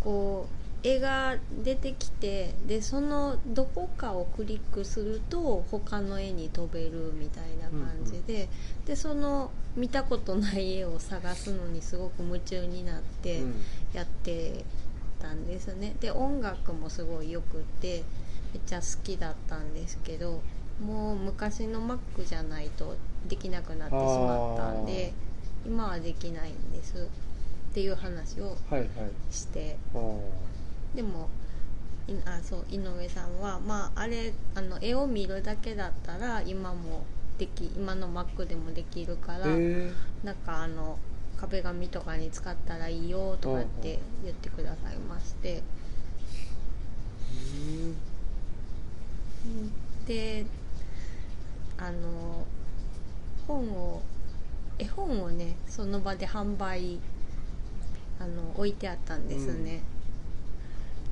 [0.00, 8.50] こう絵が出てきてでそのどこかをクリックすると他の絵に飛べるみたいな感じで、
[8.84, 13.54] でその見たことない絵を探すのにすごく夢中になってうん。
[13.94, 14.64] やって
[15.20, 15.94] たんですね。
[16.00, 18.02] で音楽もすごいよくって
[18.52, 20.42] めっちゃ好きだったんですけど
[20.84, 25.14] もう昔の Mac じゃないとできなくなってしまったんで
[25.64, 27.08] 今はできないんです
[27.70, 28.88] っていう話をはいはい。
[29.30, 29.78] して。
[29.94, 30.20] あー
[30.94, 31.28] でも
[32.06, 37.04] いあそう井上さんは、まあ、あれあの絵を見るだけだったら今も
[37.38, 39.90] でき今の Mac でもできるから、へ
[40.22, 40.98] なんかあの
[41.36, 45.62] 壁紙とかに使ったらいいよとかって言ってくださいまして。
[50.06, 50.46] で
[51.76, 52.46] あの
[53.46, 54.02] 本を
[54.78, 56.98] 絵本をねその場で販売
[58.20, 59.82] あの置いてあったんですね、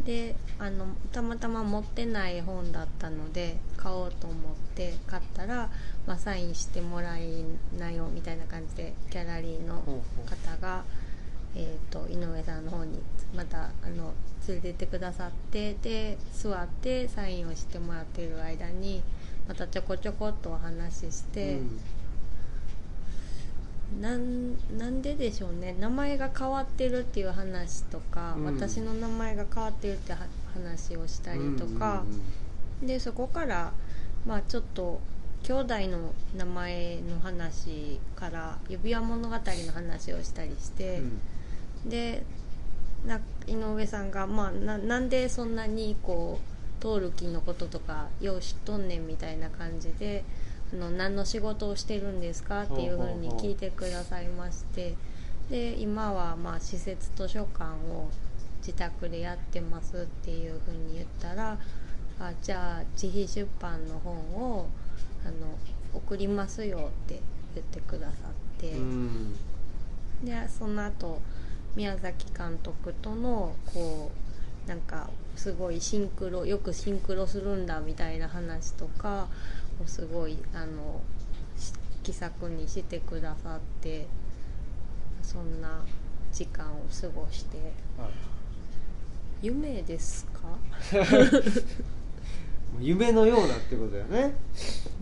[0.04, 5.70] であのたまたま持ってない本だったので買おうと思って買ったら、
[6.06, 7.44] まあ、サインしてもらい
[7.78, 10.82] なよみたいな感じでギャラリーの方が、
[11.54, 13.00] えー、と井上さんの方に
[13.34, 14.12] またあの
[14.48, 19.02] 連れてってくださってで座ってサインをしてもらっている間に
[19.46, 21.54] またちょこちょこっとお話しして。
[21.54, 21.80] うん
[24.00, 25.76] なんなんででしょうね。
[25.78, 28.44] 名前が変わってるっていう話とか、うん。
[28.44, 30.18] 私の名前が変わってるっては
[30.54, 32.04] 話をしたりとか、
[32.82, 33.72] でそこから、
[34.26, 35.00] まあ、ちょっと
[35.42, 41.02] 兄弟の名前の話から指輪物語の話をしたりして、
[41.84, 42.24] で
[43.06, 50.24] な井上さんが、まあ、ななんでそんなにこうトールのこととかよう知っとんねんみたいな感じで
[50.72, 52.62] あの何の仕事をしてるんですか？
[52.62, 54.94] っていうふうに聞いてくださいまして。
[55.50, 58.08] で今はまあ施設図書館を
[58.58, 61.58] 自宅でやってますっていうふうに言ったら
[62.18, 64.68] あじゃあ自費出版の本を
[65.26, 65.34] あの
[65.92, 67.20] 送りますよって
[67.54, 68.70] 言ってくださって。
[68.70, 69.34] うん。
[70.24, 71.20] でその後
[71.74, 74.10] 宮崎監督とのこ
[74.66, 79.26] うなんかすごいシンクロよくシンクロするんだみたいな話とか
[79.82, 81.00] をすごいあの
[81.56, 84.06] し気さくにしてくださって
[85.22, 85.84] そんな
[86.32, 87.58] 時間を過ごして。
[89.42, 90.56] 夢ですか？
[92.80, 94.34] 夢のようなってことだよね。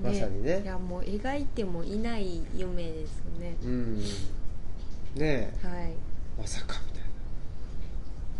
[0.02, 3.54] まさにいねやもう描いてもいない夢ですね。
[3.62, 3.98] うん。
[4.00, 4.04] ね
[5.16, 5.54] え。
[5.62, 5.92] はい。
[6.38, 7.02] まさかみたい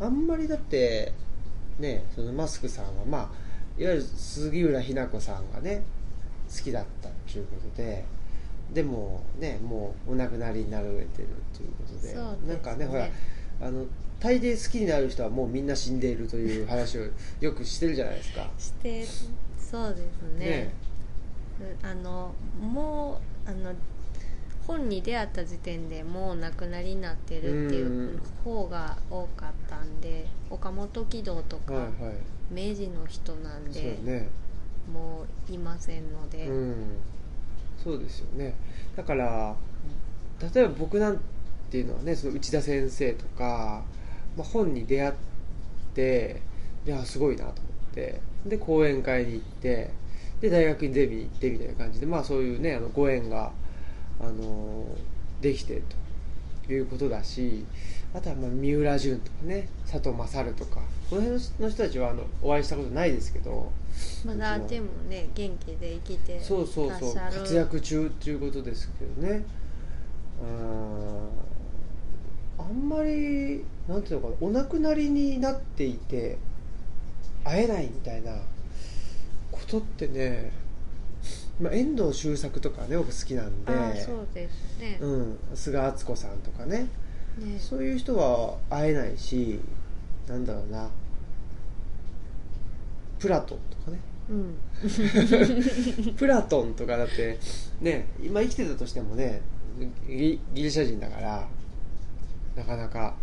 [0.01, 0.07] な。
[0.07, 1.13] あんまりだって
[1.79, 5.83] ねそのマスクさんはまあいわゆる杉浦日奈子さんがね
[6.55, 8.05] 好きだったっていうことで
[8.75, 11.07] でもねもうお亡くなりになられてるっ
[11.57, 12.21] ていうことでですね。
[12.47, 13.09] なんかねほら
[13.61, 13.87] あの
[14.19, 17.07] 大抵好きになる人はもうみんな死んでいるという話を
[17.41, 18.49] よくしてるじゃないですか。
[18.59, 19.05] して
[19.59, 20.47] そうですね。
[20.47, 20.75] ね。
[21.83, 23.73] あのもうあの
[24.67, 31.95] 本に出会った時点でもう亡くなりになってるっていう方が多かったんで岡本喜道とかはいはい。
[32.51, 34.29] 明治の人なんそうで、ね
[34.93, 36.75] もういませんので、うん、
[37.83, 38.55] そうですよね。
[38.97, 39.55] だから
[40.55, 41.21] 例えば僕なん
[41.71, 43.83] ていうのはねその内田先生とか、
[44.37, 45.13] まあ、本に出会っ
[45.95, 46.41] て
[46.87, 49.91] いやすごいなと思ってで講演会に行って
[50.41, 53.53] で大学に出に行ってみたいな感じでまあそういうねあのご縁が、
[54.21, 54.85] あの
[55.41, 55.83] できて
[56.67, 57.65] ということだし
[58.15, 63.73] あとはまあ三浦淳とかね佐藤勝とかこの辺の人たちはあのお会いしたことないですけど
[64.25, 66.67] まだでもね元気で生きてらっしゃる。
[66.67, 69.45] そうそうそう活躍中っていうことですけどね。
[70.43, 71.51] うん
[72.59, 76.39] あんまりなんていうのかなお亡くなりになっていて
[77.43, 78.33] 会えないみたいな
[79.51, 80.53] ことってね、
[81.61, 83.73] まあ、遠藤周作とかね僕好きなんで。
[83.73, 86.89] あそうですね、うん、菅敦子さんとかね。
[87.39, 87.59] ね。
[87.59, 89.59] そういう人は会えないし
[90.29, 90.91] なんだろうな
[93.21, 93.99] プラトンとかね。
[94.31, 96.15] うん。
[96.15, 97.39] プラトンとかだって
[97.81, 99.43] ね今生きてたとしてもね
[100.09, 101.47] ギギリシャ人だから
[102.57, 103.15] なかなか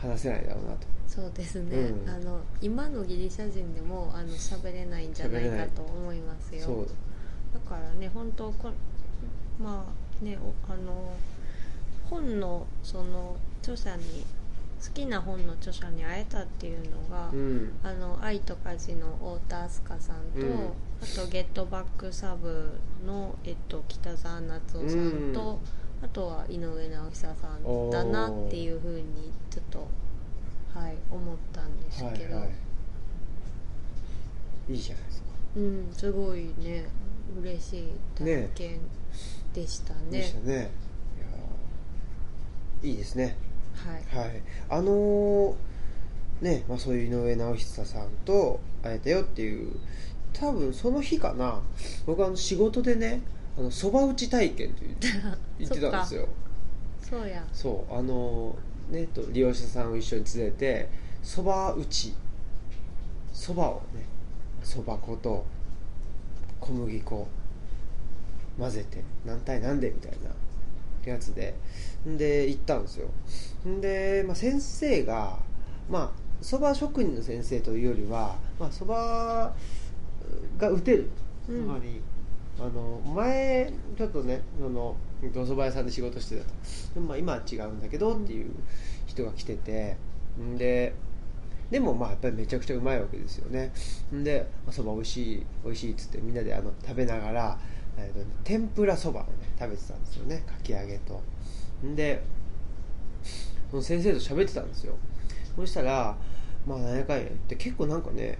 [0.00, 0.86] 話せないだろうなと。
[1.08, 2.08] そうですね、うん。
[2.08, 6.86] あの今のギリシャ人でもあの喋れないんじゃないかと思いますよ。
[7.52, 8.70] だからね本当こ
[9.58, 11.14] まあねおあの
[12.10, 14.24] 本のその著者に
[14.84, 17.72] 好きな本の著者に会えたっていうのが、うん。
[17.82, 20.52] あの愛と家事の太田明日香さんと、うん。
[21.02, 22.70] あとゲットバックサブ
[23.06, 25.58] の、えっと、北澤夏夫さんと、
[26.02, 29.88] あとは井上直久さんだなっていうふうにちょっと
[30.78, 32.50] はい思ったんですけど、はいは
[34.68, 34.72] い。
[34.72, 35.26] いいじゃないですか。
[35.56, 36.84] うんすごいね
[37.40, 38.80] 嬉しい体験
[39.54, 40.00] でしたね。
[40.10, 40.70] でしたね。
[42.82, 43.36] いやいいですね
[43.84, 44.28] はい。
[44.28, 44.42] はい。
[44.68, 45.54] あのー
[46.40, 49.72] ね、まあ、そういう井上直久さんと会えたよっていう
[50.32, 51.60] 多分その日かな。
[52.06, 53.22] 僕あの仕事でね
[53.56, 55.08] あのそば打ち体験と言って
[55.58, 56.28] 言ってたんですよ。
[57.00, 57.44] そうや。
[57.52, 57.94] そう。
[57.94, 58.56] あの
[58.90, 60.88] ねと利用者さんを一緒に連れて
[61.22, 62.14] そば打ち。
[63.32, 64.04] そばをね
[64.62, 65.44] そば粉と
[66.60, 67.28] 小麦粉
[68.58, 71.50] 混ぜて何対何でみたいなやつで。
[71.50, 71.54] ん
[72.06, 73.08] で行ったんですよ。
[73.66, 75.38] んで、まあ、先生が
[75.88, 76.10] まあ
[76.42, 79.54] そば職人の先生というよりはまあそば
[80.58, 81.10] が打てる
[81.48, 81.64] うん。
[81.64, 82.00] つまり、
[82.58, 86.50] あの前ちょっとねそのお蕎麦屋さんで仕事してたと。
[86.94, 88.50] でもまあ今は違うんだけどっていう
[89.06, 89.96] 人が来てて。
[90.38, 90.94] んで
[91.70, 93.72] でもまあやっぱりめちゃくちゃうまいわけですよね。
[94.14, 97.58] んでまあそば美味しい美味しいっつってみんなであの食べながら、
[97.96, 100.44] えーと天ぷらそばをね食べてたんですよね。
[100.46, 101.14] かき揚げと。
[101.14, 101.20] ん
[101.96, 102.22] で
[103.70, 104.94] その先生と喋ってたんですよ。
[105.56, 106.16] そしたら
[106.66, 108.38] まあ何やかんや言って結構なんかね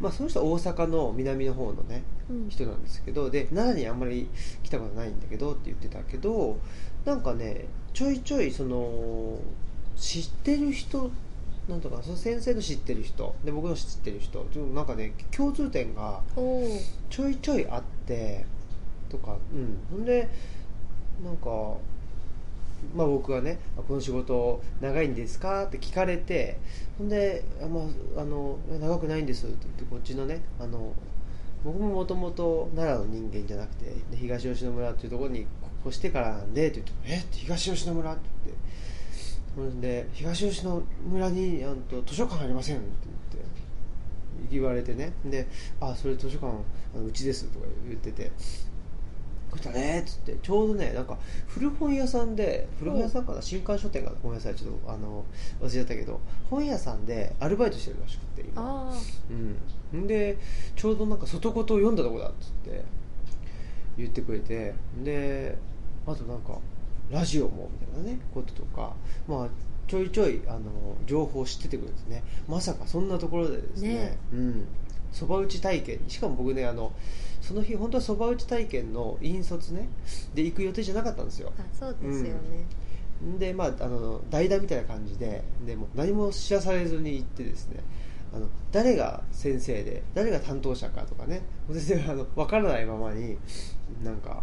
[0.00, 2.48] まあその人は大阪の南の方のねうん。
[2.48, 4.28] 人なんですけどで奈良にあんまり
[4.62, 6.58] 来たことないんだけどって言ってたけど
[7.04, 9.38] なんかねちょいちょいその
[9.96, 11.10] 知ってる人
[11.68, 16.20] なんとかその先生の知ってる人で僕の知ってる人ちょなんかね共通点が
[17.10, 18.44] ちょいちょいあって
[19.08, 19.78] とかうん。
[19.90, 20.28] ほんで
[21.24, 21.76] なんか
[22.94, 23.58] まあ僕がね
[23.88, 26.58] 「この仕事長いんですか?」って聞かれて
[26.98, 27.80] ほんで「あま
[28.16, 30.92] あ、あの長くないんです」って言ってこっちのねあの
[31.64, 35.46] 僕ももともと奈良の人間じゃなくてで東吉野村っていうところに
[35.84, 38.12] 越してからなんでって言って「えっ?」て東吉野村？
[38.12, 38.66] って言って。
[39.56, 42.76] ほんで東吉野村にあんと図書館ありません？
[42.76, 42.86] って
[43.32, 43.48] 言って。
[44.50, 45.12] 言われてね。
[45.24, 45.46] で
[45.80, 46.52] 「あそれ図書館
[46.94, 48.30] あのうちです」とか言ってて。
[49.70, 50.36] ねっつって。
[50.42, 55.24] ちょうどねなんか古本屋さんで古本屋さんかな新刊書店かなごめんなさいちょっとあの
[55.60, 58.90] 忘れちゃったけど本屋さんでアルバイトしてるらしくて今。
[58.90, 58.92] あ
[59.92, 60.00] うん。
[60.00, 60.38] んで
[60.74, 62.84] ちょうどなんか外言を読んだとこだっつって
[63.96, 64.74] 言ってくれて。
[65.02, 65.56] で
[66.06, 66.58] あとなんか
[67.10, 68.94] ラジオもみたいなねこととか
[69.28, 69.48] まあ
[69.88, 70.60] ちょいちょいあの
[71.06, 72.22] 情報を知っててくれてね。
[72.48, 73.94] まさかそんなところでですね。
[73.94, 74.66] ねうん
[75.16, 75.98] そば打ち体験。
[76.04, 76.92] にしかも僕ねあの
[77.40, 79.88] その日本当はそば打ち体験の引率ね
[80.34, 81.50] で行く予定じゃなかったんですよ。
[81.58, 82.66] あそうですよね、
[83.38, 87.80] でまああの代打みたいな感じででもう何も知らされずに行ってですね
[88.34, 93.38] あの誰が先生で誰が担当者かとかね全然あの分からないままに
[94.04, 94.42] なんか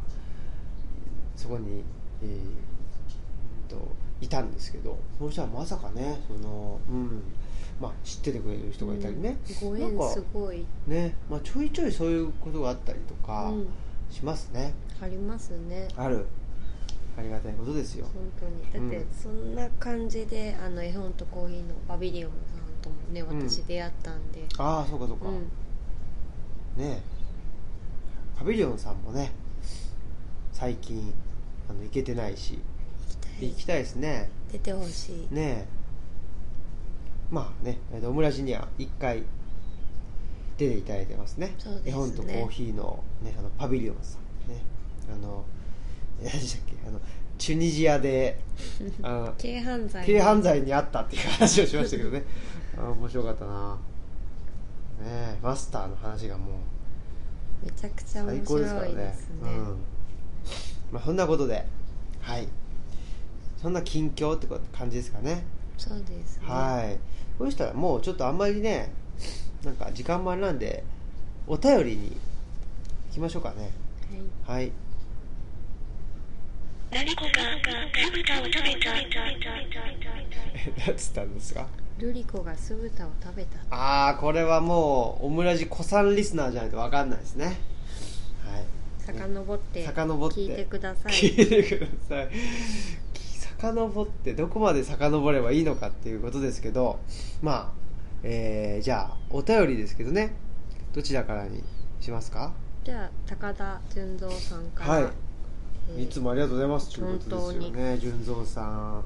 [1.35, 1.83] そこに、
[2.23, 3.77] えーと
[4.23, 7.23] いたんですけどそしたらまさかねその、うん
[7.81, 9.69] まあ、知っててくれる人がいたりね、うん。
[9.71, 13.67] ご縁なんかすごい、ねまあ、ちょいちょいそういうことがあったりとかうん、
[14.09, 15.87] しますね、ありますね。
[15.97, 16.25] ある。
[17.17, 18.07] ありがたいことですよ。
[18.13, 18.89] 本当に。
[18.89, 19.13] だってうん。
[19.13, 23.49] そんな感じであの絵本とコーヒーのパビリオンさんともねうん。
[23.49, 26.83] 私出会ったんで、ああそうかそうか、うん。
[26.83, 27.01] ね
[28.37, 29.31] パビリオンさんもね
[30.51, 31.13] 最近
[31.69, 32.59] あの行けてないし
[33.39, 34.29] 行きたいですね。
[34.51, 35.33] 出てほしい。
[35.33, 35.67] ね
[37.31, 39.23] まあねえっとオムラジには1回
[40.57, 41.55] 出ていただいてますね。
[41.57, 41.91] そうですね。
[41.91, 44.17] 絵本とコーヒーの,、ね、あのパビリオンさ
[44.47, 44.61] んね。
[45.11, 45.43] あの
[46.21, 46.75] え何でしたっけ？
[46.87, 46.99] あの
[47.37, 48.39] チュニジアで
[49.01, 50.05] あ軽犯罪。
[50.05, 52.23] 軽犯罪にあったっていう話をしましたけどね。
[52.77, 53.73] あ面白かったな。
[53.73, 53.77] ね
[55.05, 56.51] えマスターの話がも
[57.63, 58.95] うめちゃくちゃ最面白いですね。
[58.95, 59.13] ね。
[59.41, 59.77] うん。
[60.91, 61.65] まあ、そんなことで
[62.21, 62.47] はい
[63.63, 64.47] そんな近況って
[64.77, 65.45] 感じですかね。
[65.77, 66.43] そうですね。
[66.45, 66.99] はい。
[67.37, 68.91] そしたらもうちょっとあんまりね
[69.63, 70.83] なんか時間もあれなんで
[71.47, 73.71] お便りに行きましょうかね。
[74.45, 74.59] はい。
[74.59, 74.71] はい。
[76.91, 78.91] 何こが酢豚を食べた。
[80.85, 81.65] 何つったんですか？
[81.99, 87.45] ルリコが酢豚を食べたああこれはもうオムラジ子さんリスナーじゃないと分かんないですね。
[87.45, 87.55] はい。
[88.99, 91.13] 遡って遡って聞いてください。
[91.13, 92.29] 聞いてください
[93.63, 96.99] 遡ってどこまで遡ればいいのかっていうことですけど
[97.41, 97.83] まあ
[98.23, 100.33] えー、じゃあお便りですけどね。
[100.93, 101.61] どちらからに
[101.99, 102.53] しますか？
[102.83, 105.03] じゃあ高田純三さんから、はい。
[105.03, 106.93] えーいつもありがとうございます。
[106.95, 107.97] ということですよね。
[107.97, 109.03] 純三さん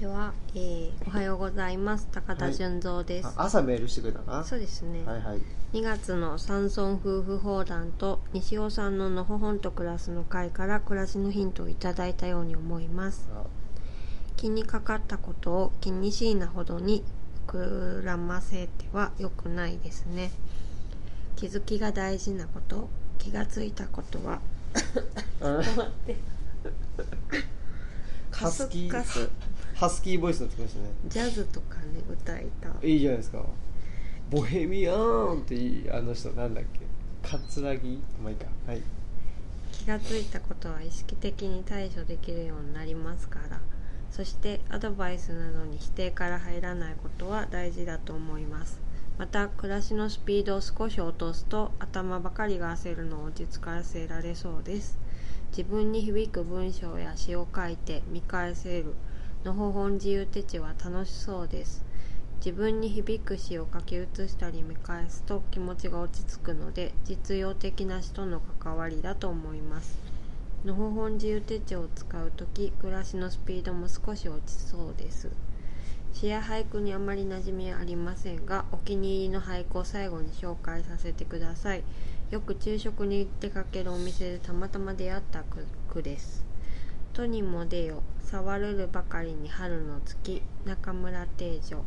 [0.00, 2.08] では、えーおはようございます。
[2.10, 4.44] 高田純三です、あ朝メールしてくれたかな？
[4.44, 5.42] そうですね、はいはい。
[5.74, 13.28] 2月の山村夫婦砲弾と西尾さんののほほんと暮らすの会から暮らしのヒントをいただいたように思います。
[13.34, 13.42] あ。
[14.38, 17.04] 気にかかったことを気にしいなほどに
[17.46, 20.30] 膨らませては良くないですね。
[21.36, 24.40] 気づきが大事なこと気がついたことは
[25.42, 26.16] あ 待って。
[28.30, 29.28] カスカス
[29.80, 30.90] ハスキーボイスになってきましたね。
[31.08, 32.86] ジャズとかね歌いた。
[32.86, 33.42] いいじゃないですか。
[34.28, 36.80] ボヘミアンっていいあの人なんだっけ？
[37.22, 38.44] 桂木まあいいか。
[38.66, 38.82] はい。
[39.72, 43.58] 気がついたことは意識的に対処できるようになりますから。
[44.10, 48.78] そしてアドバイスなどに否定から入らないことは大事だと思います。
[49.16, 54.98] また暮らしのスピードを少し落とすと頭ばかりが焦るのを落ち着かせられそうです。
[55.56, 58.94] 自分に響く文章や詩を書いて見返せる
[59.44, 61.82] のほほん自由手帳は楽しそうです。
[62.44, 69.98] 自分に響く詩を書き写したり見返すと気持ちが落ち着くので実用的な詩との関わりだと思います。
[70.64, 75.30] のほほん自由手帳を使うとき暮らしのスピードも少し落ちそうです。
[76.12, 81.82] 詩や俳句にあまり馴染みありませんがお気に入りの俳句を最後に紹介させてください。
[82.30, 86.44] よく昼食に出かけるお店でたまたま出会った句句です
[87.12, 91.82] 「とにも出よ触るるばかりに春の月中村定女」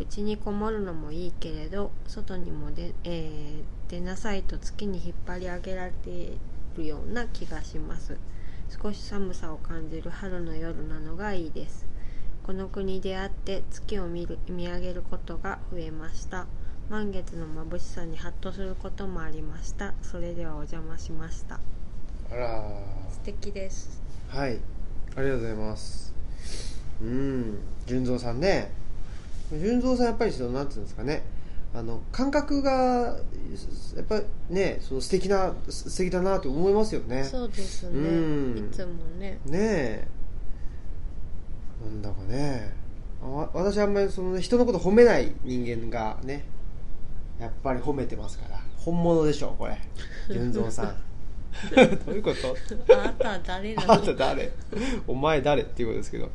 [0.00, 6.38] うちにこもるのもいいけれど外にも出,、えー出なさいと月に引っ張り上げられてい
[6.78, 8.16] るような気がします。
[8.82, 11.86] 少し寒さを感じる春の夜なのがいいです。
[12.44, 16.46] この国で会って月を見る見上げることが増えました。
[16.88, 19.92] 満月の眩しさにハッとすることもありました。
[20.00, 21.60] それではお邪魔しました。
[22.30, 22.62] あら
[23.10, 24.00] 素敵です。
[24.28, 24.79] はい
[25.20, 26.14] ありがとうございます。
[27.02, 27.58] うん。
[27.86, 28.72] 純三さんね。
[29.52, 31.22] 純三さんやっぱりそのなんていうんですかね。
[31.74, 33.18] あの感覚が
[33.96, 37.24] やっぱねその素敵な素敵だなと思いますよね。
[37.24, 37.90] そうですね。
[37.90, 38.02] う
[38.54, 38.68] ん。
[38.70, 39.38] いつもね。
[39.44, 40.08] ねえ。
[41.84, 42.72] なんだかね。
[43.22, 46.46] あわ私あんまりその、ね、人のこと褒めない人間がね
[47.38, 48.58] やっぱり褒めてますから。
[48.78, 49.78] 本物でしょこれ。
[50.32, 51.09] 純三さん
[52.06, 52.94] どういうこと？
[52.94, 54.52] あなたは誰なあのんた誰？
[55.06, 56.30] お前誰っていうことですけど。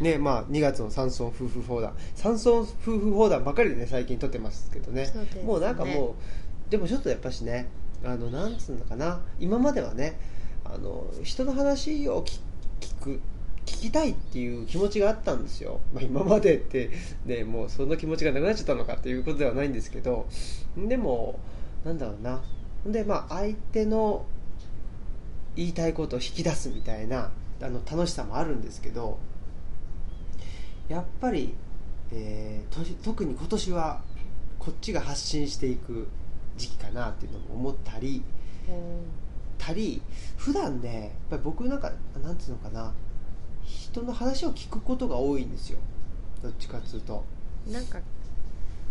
[0.00, 1.94] ねまあ2月の山村夫婦砲弾。
[2.14, 5.06] 山村夫婦砲弾ばかりでね最近撮ってますけどね。
[5.06, 5.28] そうね。
[5.44, 6.16] もうなんかも
[6.68, 7.68] うでもちょっとやっぱしね
[8.04, 9.20] あのなんつうのかな。
[9.40, 10.18] 今まではね
[10.64, 12.40] あの人の話を聞
[12.80, 13.20] 聞く
[13.64, 16.90] 聞きたいっていう気持ちがあったんですよ、まあ、今までって
[17.24, 20.26] ねもうその気持ちがなくなっちゃったのかっていうことではないんですけど。
[20.76, 21.40] でも
[21.84, 22.42] なんだろうな。
[22.86, 24.26] でまあ相手の
[25.56, 27.30] 言いたいことを引き出すみたいな
[27.62, 29.18] あの楽しさもあるんですけど
[30.88, 31.54] やっぱり、
[32.12, 34.02] えーと特に今年は
[34.58, 36.08] こっちが発信していく
[36.56, 38.22] 時期かなっていうのも思ったり
[39.58, 40.02] たり
[40.36, 41.92] 普段ねやっぱり僕なんか
[42.22, 42.92] なんていうのかな
[43.64, 45.78] 人の話を聞くことが多いんですよ。
[46.42, 47.24] どっちかっつうと。
[47.68, 47.98] なんか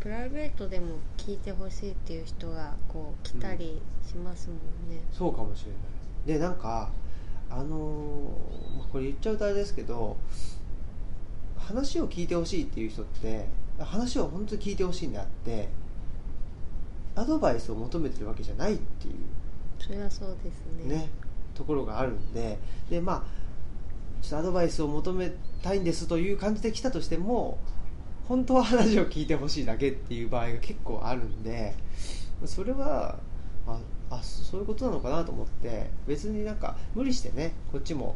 [0.01, 4.57] プライベートでも聞いてほしいっていう人がこう来たりしますもん
[4.93, 5.79] ね、そうかもしれない
[6.25, 6.89] でなんか
[7.49, 10.17] あのーまあこれ言っちゃうとあれですけど
[11.57, 13.47] 話を聞いてほしいっていう人って
[13.79, 15.69] 話を本当に聞いてほしいんであって
[17.15, 19.13] アドバイスを求めてるわけじゃないっていう
[19.79, 20.95] それはそうですね。
[20.95, 21.09] ね、
[21.53, 22.57] ところがあるんで
[22.89, 23.45] でまあ
[24.21, 27.57] ちょっとアドバイスを求めたいんですという感じで来たとしても
[28.27, 31.75] 本当は話を聞いてほしいだけっていう場合が結構あるんで
[32.45, 33.19] それは
[33.67, 33.79] あ
[34.09, 38.15] あそういうことなのかなと思って別になんか無理してねこっちも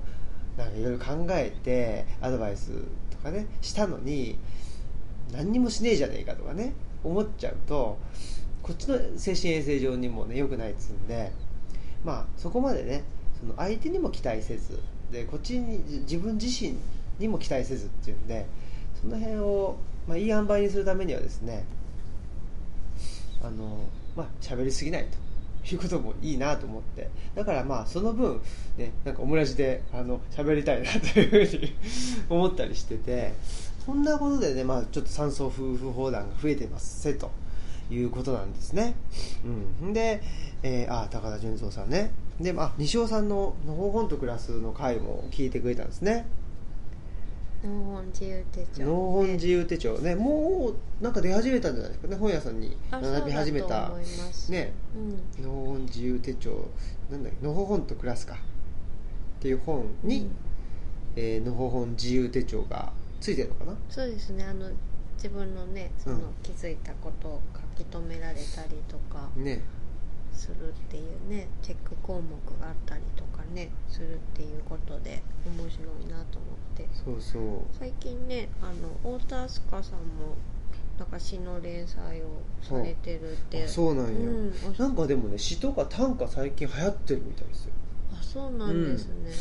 [0.58, 2.72] なんかいろいろ考えてアドバイス
[3.10, 4.38] とかねしたのに
[5.32, 6.74] 何にもしねえじゃねえかとかね
[7.04, 7.98] 思っちゃうと
[8.62, 11.32] こっちの精神衛生上にもね良くないっつうんで
[12.04, 13.04] まあそこまでね
[13.40, 14.80] その相手にも期待せず
[15.12, 16.76] でこっちに自分自身
[17.18, 18.46] にも期待せずっていうんで
[19.02, 19.78] その辺を、
[20.08, 21.66] まあ、いい塩梅にするためにはですね
[23.42, 23.86] あの
[24.16, 25.29] まあ喋りすぎないと。
[25.72, 27.10] いうこともいいなと思って。
[27.36, 28.42] だからまあその分
[28.78, 31.74] ねなんかオムラジであの喋りたいなというふうに
[32.30, 33.34] 思ったりしてて
[33.86, 37.32] そんなことでねまあちょっと山荘夫婦砲弾が増えてますせと
[37.92, 38.96] いうことなんですね。
[39.82, 39.94] うん。
[39.94, 40.22] で、
[40.64, 42.12] えー、あ高田純三さんね。
[42.40, 46.26] で、まあ、西尾さんの「のほほんと暮らす」の回も聞いてくれたんですね。
[47.64, 49.98] 農本自由手帳、ね、農本自由手帳。
[50.00, 52.78] ねもうなんか出始めたんじゃないですかね本屋さんに。
[52.92, 53.92] あ並び始めた。
[54.50, 54.74] ね。
[55.38, 55.44] うん。
[55.44, 56.70] 農本自由手帳。
[57.12, 58.36] なんだっけのほほんと暮らすか。
[58.36, 58.38] っ
[59.42, 60.32] ていう本に、うん。
[61.16, 63.76] えーのほほん自由手帳がついてるのかな？
[63.90, 64.44] そうですね。
[64.44, 64.70] あの
[65.16, 69.62] 自分のねそのうん気づいたことを書き留められたりとかね。
[70.32, 76.48] するっていうねチェック項目があったりとかねするっていうことで面白いなと思
[76.84, 76.96] って。
[77.06, 77.42] そうそう。
[77.78, 80.36] 最近ねあの太田明日香さんも
[80.98, 82.26] なんか詩の連載を
[82.62, 83.64] されてるって。
[83.64, 87.72] あそうなんや、うんおなんかでもね詩とか短歌最近流行ってるみたいですよ。
[88.20, 89.32] あそうなんですね、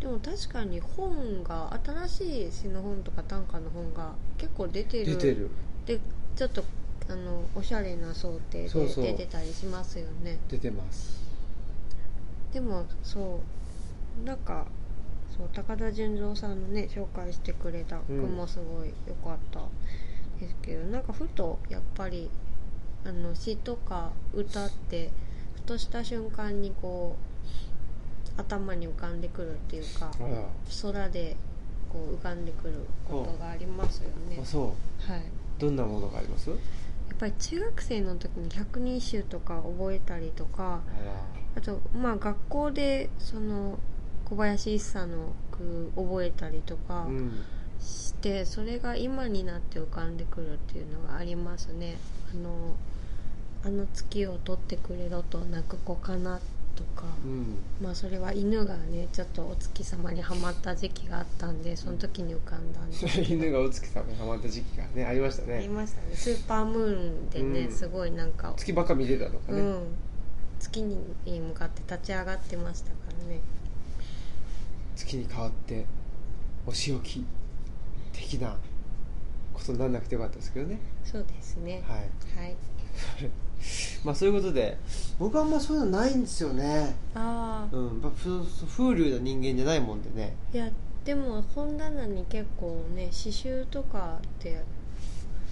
[0.00, 5.06] でも確かに本が新しい詩の本とか短歌の本が結構出てる。
[5.06, 5.50] 出てる。
[5.86, 5.98] で
[6.36, 6.62] ちょっと
[7.10, 10.38] あのおしゃれな想定で出てたりしますよね。
[10.48, 11.26] 出てます。
[12.52, 13.40] でもそ
[14.22, 14.66] うなんか
[15.38, 19.60] そう高田純三さんのね紹介してくれた句もすごい良かった
[20.40, 22.28] ですけど、なんかふとやっぱり
[23.04, 25.10] あの詩とか歌って
[25.54, 27.16] ふとした瞬間にこ
[28.36, 30.10] う頭に浮かんでくるっていうか
[30.82, 31.36] 空で
[31.92, 32.74] こう浮かんでくる
[33.08, 34.38] ことがありますよね。
[34.42, 34.74] あそ
[35.08, 35.10] う。
[35.10, 35.22] はい。
[35.58, 36.50] どんなものがあります？
[36.50, 36.58] やっ
[37.18, 40.80] ぱり中学生の時に百人一首とか覚えたりとかあ
[41.56, 43.78] あとまあ学校でその
[44.28, 47.06] 小林一茶の句覚えたりとか
[47.80, 51.96] して、それが今になって浮かんでくるっていうのがありますね。
[52.32, 52.76] あの
[53.64, 56.40] あの月を取ってくれろと泣く子かな
[56.76, 57.56] とか、うん。
[57.82, 62.96] まあそれは犬がねちょっとお月様にはまった時期があったんでその時に浮かんだんで。
[63.32, 66.14] 犬がお月さんにハマった時期がねありましたありねましたね。
[66.14, 67.72] スーパームーンでね、うん。
[67.72, 69.86] すごいなんか月ばっか見てたとかね、うん、
[70.60, 73.40] 月に向かって立ち上がってましたからね
[74.98, 75.86] 月に変わって
[76.66, 77.26] お仕置き
[78.12, 78.56] 的な
[79.54, 80.78] ことにならなくてよかったですけどね。
[81.04, 81.82] そうですね。
[81.86, 81.98] はい。
[81.98, 82.56] はい。
[84.04, 84.76] まあそういうことで
[85.18, 86.96] 僕はあんまそういうのないんですよね。
[87.14, 90.34] ああうん風流な人間じゃないもんでね。
[90.52, 90.68] いや
[91.04, 94.62] でも本棚に結構ね刺繍とかって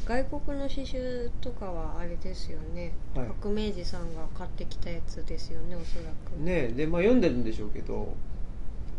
[0.04, 3.26] 外国の刺繍とかはあれですよね、はい。
[3.40, 6.40] 革命児さんが買ってきたやつですよねおそらく。
[6.40, 8.14] ねでまあ読んでるんでしょうけど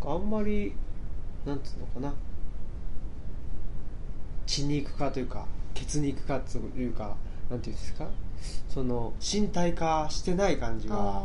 [0.05, 0.73] あんまり
[1.45, 2.13] なんつうのかな。
[4.45, 7.15] 血に行くかというか血に行くかというか
[7.49, 8.07] なんていうんですか。
[8.69, 11.21] その身体化してない感じが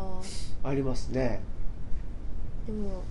[0.64, 1.40] ありますね。
[2.66, 3.02] でも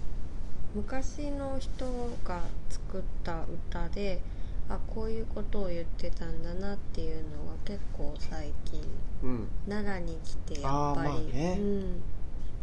[0.74, 1.86] 昔の人
[2.24, 4.22] が作った歌で
[4.70, 8.82] あこういうことを言ってたんだなっていうのが結構最近
[9.24, 9.48] うん。
[9.68, 11.58] 奈良に来てやっぱあーまあり、ね。
[11.60, 12.02] うん、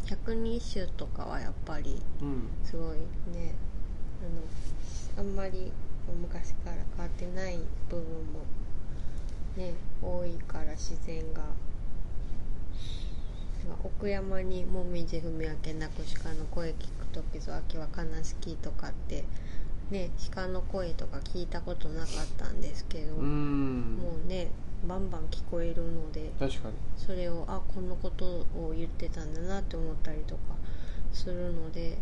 [0.09, 2.49] 百人一首とかはやっぱりうん。
[2.63, 2.97] すごい
[3.31, 3.53] ね。
[5.15, 5.71] あのあんまり
[6.21, 8.03] 昔から変わってない部分
[8.33, 8.41] も
[9.55, 11.43] ね多いから自然が
[13.83, 19.23] 奥山にもみじ踏み分けなく鹿の声聞く時ぞ秋は悲しきとかって
[19.91, 23.99] ね鹿の声とか聞いたことなかったんですけど、うん。
[24.01, 24.49] もうね
[24.87, 26.75] バンバン聞こえるので確かに。
[26.97, 28.25] それをあこのこと
[28.55, 30.41] を言ってたんだなって思ったりとか
[31.11, 31.97] するので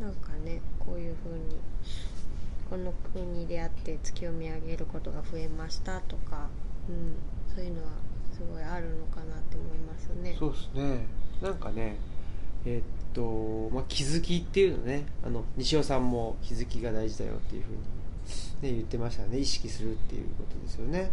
[0.00, 1.56] なんかねこういう風に
[2.70, 6.48] この国に出会って月を見上げることが増えましたとか、
[6.88, 7.14] うん、
[7.54, 7.88] そういうのは
[8.32, 10.36] すごいあるのかなって思いますね。
[10.38, 11.06] そうですね。
[11.42, 11.96] なんかね
[12.64, 15.06] えーっと、まあ、気づきっていうのね。
[15.24, 17.78] あの西尾さんも気づきが大事だよっていうふうに、
[18.62, 19.38] ね、言ってましたね。
[19.38, 21.10] 意識するっていうことですよね。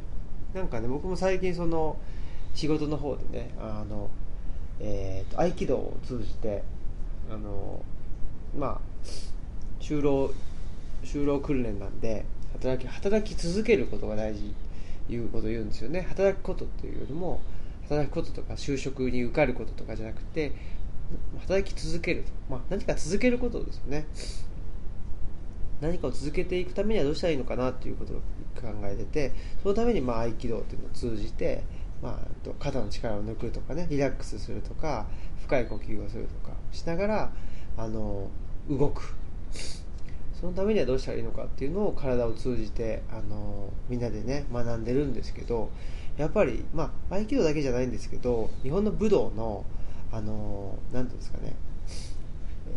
[0.53, 1.97] なんかね僕も最近その
[2.53, 4.09] 仕事の方でねあの、
[4.79, 6.63] えーっと合気道を通じて
[7.29, 7.83] あの
[8.57, 8.79] まあ
[9.81, 10.31] 就労
[11.03, 14.53] 就労訓練なんで働き働き続けることが大事
[15.09, 16.01] いうことを言うんですよね。
[16.09, 17.41] 働くことっていうよりも
[17.83, 20.53] 働くこととか就職に受かることとかじゃなくて
[21.41, 24.05] 働き続けると、まあ、何か続けることですよね。
[25.81, 28.15] 何かを続けていくためにはどうしたらいいのかなっていうことを
[28.55, 31.63] 考えててそのためにまあ合気道っていうのを通じて、
[32.01, 35.07] まあ、肩の力を抜くとかねリラックスするとか
[35.43, 37.33] 深い呼吸をするとかしながら
[37.77, 38.29] あの
[38.69, 39.15] 動く。
[40.39, 45.71] そのためにはどうしたらいいのかっていうのを体を通じてあのみんなでね学んでるんですけど
[46.17, 49.65] やっぱりまあ合気道だけじゃないんですけど日本の武道の
[50.11, 51.55] あのなんていうんですかね、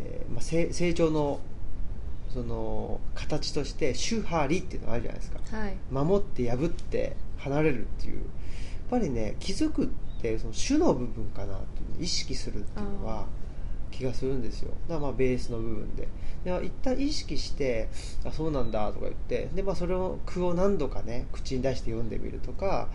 [0.00, 1.40] えーまあ、成長の
[2.32, 5.56] その形として宗派理っていうのがあるじゃないですか。
[5.56, 5.76] はい。
[5.90, 8.16] 守って破って離れるっていう。
[8.16, 8.24] やっ
[8.90, 9.88] ぱりね気づくっ
[10.20, 13.26] てその主の部分かなって意識するっていうのは
[13.90, 14.72] 気がするんですよ。
[14.88, 16.08] だまあベースの部分で。
[16.44, 17.88] で一旦意識して
[18.24, 22.88] あそうなんだとか言ってで、まあ、それを句を何度かね口に出して読んでみるとか、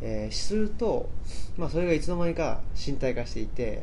[0.00, 1.08] えーすると、
[1.56, 3.82] まあ、それがいつの間にか身体化していて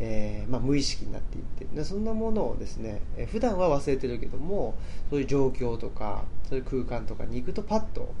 [0.00, 1.66] えーまあ、無意識になっていって。
[1.74, 4.74] でそんなものをですね、えー普段は忘れてるけども
[5.10, 8.12] そういう状況とかそういう空間とかに行くとパッと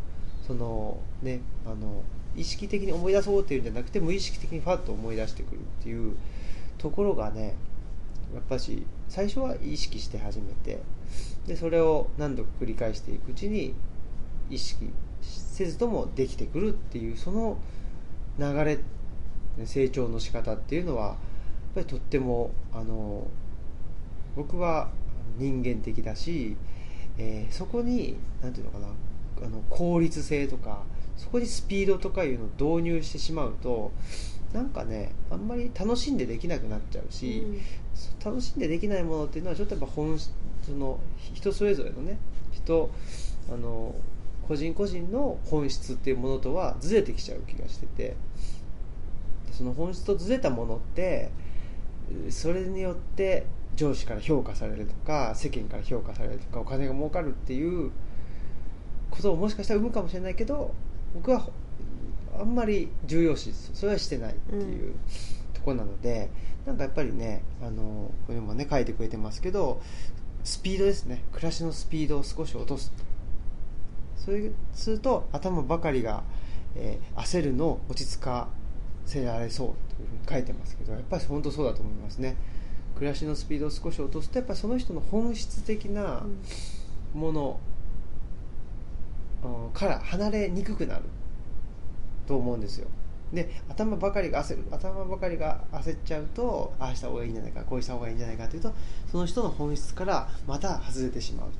[0.46, 2.02] そのねあの
[2.36, 6.16] 意識的に思い出そうっていうんじゃなくて無意識的にパッと思い出してくるっていう
[6.78, 7.54] ところがね
[8.34, 10.80] やっぱし最初は意識して始めて
[11.46, 13.74] でそれを何度か繰り返していくうちに
[14.48, 17.58] 意識せずともできてくるっていうその
[18.38, 18.78] 流れ
[19.66, 21.16] 成長の仕方っていうのは
[21.74, 23.26] ぱりとってもあの
[24.36, 24.90] 僕は
[25.38, 26.56] 人間的だし、
[27.18, 28.88] えーそこに何ていうのかな
[29.44, 30.82] あの効率性とか
[31.16, 33.92] そこにスピードとかいうのを導入してしまうと
[34.52, 37.44] なんかねあんまり楽しんでできなくなっちゃうし、
[38.24, 41.00] 楽しんでできないものっていうのはちょっとやっぱ本質その
[41.34, 42.18] 人それぞれのね
[42.52, 42.90] 人
[43.52, 43.94] あの
[44.46, 48.16] 個人個人の本質っていうものとはずれてきちゃう気がしててで
[49.52, 51.30] その本質とずれたものって
[52.30, 57.90] それによって上司から評価されるとか世間から評価されるとかお金が儲かるっていう
[59.10, 60.74] ことをもしかしたら生むかもしれないけど
[61.14, 61.48] 僕は
[62.38, 64.94] あんまり重要視それはしてないっていう
[65.52, 66.30] ところなので、
[66.66, 69.82] なんかやっぱりねあのここにもね書いてくれてますけど
[70.42, 71.22] スピードですね。
[71.32, 72.92] 暮らしのスピードを少し落とす。
[74.16, 76.22] そういうすると頭ばかりが、
[76.74, 78.48] えー焦るのを落ち着か
[79.06, 82.36] せられそうというふうに書いてますけどやっぱり本当そうだと思いますね。
[82.94, 86.24] 暮らしのスピードを少し落とすとやっぱりその人の本質的な
[87.14, 87.60] もの、
[89.44, 91.02] うんから離れにくくなる
[92.28, 92.86] と思うんですよ。
[93.32, 98.72] で頭ばかりが焦る頭ばかりが焦っちゃうとああした方がいいんじゃないかこうした方がいいんじゃないかというと
[99.10, 101.50] その人の本質からまた外れてしまう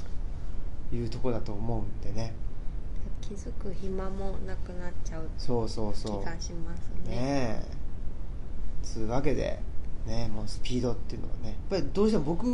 [0.90, 2.34] というところだと思うんでね
[3.22, 6.24] 気づく暇もなくなっちゃうそうそう気そう。
[6.24, 7.16] がしますね。
[7.16, 7.76] ねえ。
[8.82, 9.58] つうわけで
[10.06, 11.48] ねもうスピードっていうのはね。
[11.50, 12.44] やっぱりどうしても僕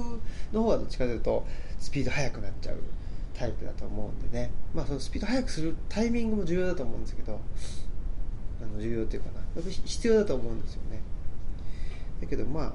[0.52, 1.44] の方はどっちかというと
[1.80, 2.76] スピード速くなっちゃう
[3.34, 4.50] タイプだと思うんでね。
[4.74, 7.40] まあそのスピード速くするタイミングも重要だと思うんですけど
[8.62, 9.36] あの重要っていうかな。
[9.40, 11.00] やっぱり必要だと思うんですよね。
[12.20, 12.72] だけどまあ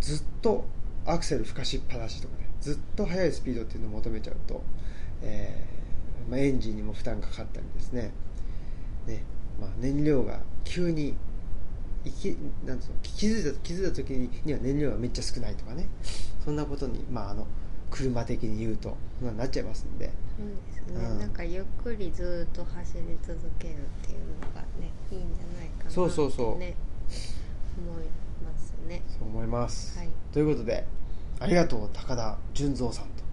[0.00, 0.64] ずっと
[1.04, 4.62] アクセル吹かしっぱなしとかねずっと速いスピードっていうのを求めちゃうと、
[5.22, 5.77] えー
[6.28, 8.12] まあ、エンジンにも負担がかかったりですね。
[9.06, 9.22] ね、
[9.60, 11.16] まあ、燃料が急に
[12.04, 15.88] いきなんつうの気づいた気づいた時にには燃料がめっちゃ少ないとかね。
[16.44, 17.46] そんなことに、まあ、あの
[17.90, 20.10] 車的に言うとそんなっちゃいますんで。
[20.36, 21.18] そうですね、うん。
[21.18, 26.46] なんかゆっくりずっと走り続けるっていうのがねいいんじゃないかなそうそうそう。
[26.52, 26.74] 思い
[28.44, 29.02] ますね。
[29.08, 30.08] そう思います、はい。
[30.32, 30.86] ということで
[31.40, 33.28] ありがとう高田純三さんと。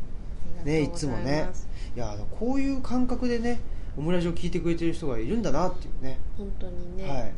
[0.64, 1.48] ねいつもね
[1.96, 3.60] いやこういう感覚でね
[3.98, 6.20] オムラジオ聞いてくれてる人がいるんだなっていうね。
[6.38, 7.32] 本当にね、はい。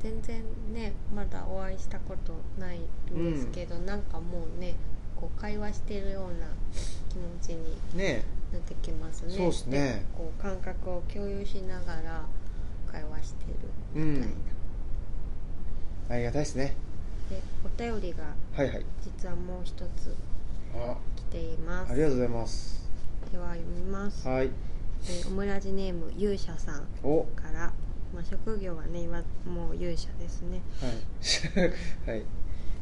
[0.00, 0.42] 全然
[0.72, 4.74] ねまだお会いしたことないんですけど、なんかもうね
[5.16, 6.46] こう会話してるような
[7.08, 8.24] 気持ちにね。
[8.52, 9.34] なってきますね。
[9.34, 10.06] そうっすね。
[10.16, 12.24] こう感覚を共有しながら
[12.86, 13.46] 会話して
[13.94, 14.34] るみたいな、
[16.10, 16.76] ありがたいですね。
[17.28, 18.22] でお便りが
[18.54, 18.86] はいはい。
[19.02, 20.14] 実はもう一つ
[20.76, 20.96] あ。
[21.16, 21.92] 来ています。
[21.92, 22.85] ありがとうございます
[23.32, 24.46] では読みます、はい。
[24.46, 27.24] えーオムラジネーム勇者さんお。
[27.36, 27.72] から、
[28.14, 30.62] まあ、職業はね今もう勇者ですね。
[30.80, 31.70] はい。
[32.10, 32.24] はい。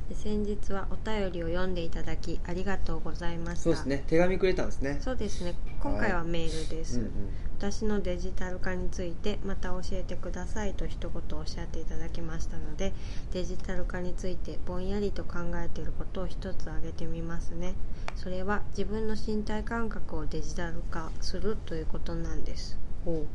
[0.08, 3.64] で先日はお便りを読んでいただきありがとうございました。
[3.64, 4.04] そうですね。
[4.06, 4.98] 手紙くれたんですね。
[5.00, 5.54] そうですね。
[5.80, 7.10] 今回はメールです、うんうん
[7.58, 12.92] 私のデジタル化についてまた教えてくださいと一言おっしゃっていただきましたので
[13.32, 17.74] デジタル化についてぼんやりと考えていることを一つ挙げてみますね。
[18.16, 22.78] それは自分の身体感覚をデジタル化するということなんです。
[23.04, 23.26] こ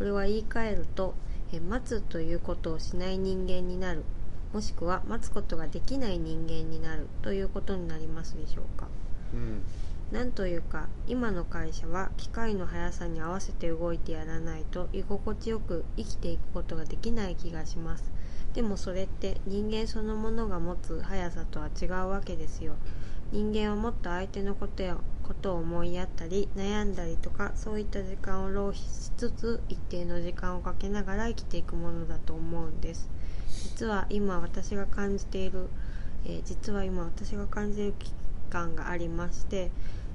[0.00, 1.14] れは言い換えると
[1.52, 4.04] え待つということをしない人間になる。
[4.52, 8.88] もしくは待つことができない人間になるということになりますでしょうか。
[9.34, 9.62] うん。
[10.12, 18.10] なんというか今の会社は機械の速さに合わせて動いてやらないと居心地よく生きていくことができない気がします。
[18.54, 22.74] でもそれって人間そのものが持つ速さとは違うわけですよ。
[23.32, 33.10] 人間はもっと相手のことやことを思いやったり悩んだりとかそういった時間を浪費しつつ一定の時間をかけながら生きていくものだと思うんです。
[33.46, 35.68] 実は今私が感じている、
[36.24, 38.14] えー実は今私が感じている危機
[38.48, 39.70] 感がありまして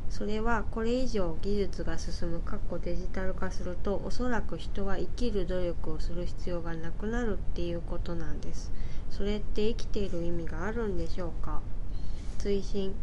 [0.09, 8.71] それはこれ以上技術が進むかっこデジタル化するとおそらく人は生きる努力をする必要がなくなるっていうことなんです。
[9.09, 11.61] それって生きている意味があるんでしょうか？
[12.37, 12.93] 追伸。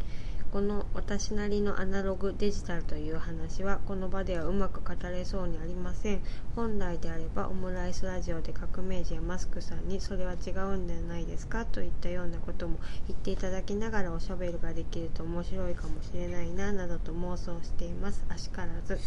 [0.52, 6.20] この私なりのアナログデジタルという話はこの場ではうまく語れそうにありません。
[6.56, 18.24] 本来であればオムライスラジオで革命児やマスクさんにそれは違うんじゃないですかといったようなことも言っていただきながらおしゃべりができると面白いかもしれないななどと妄想しています。
[18.28, 18.98] あしからず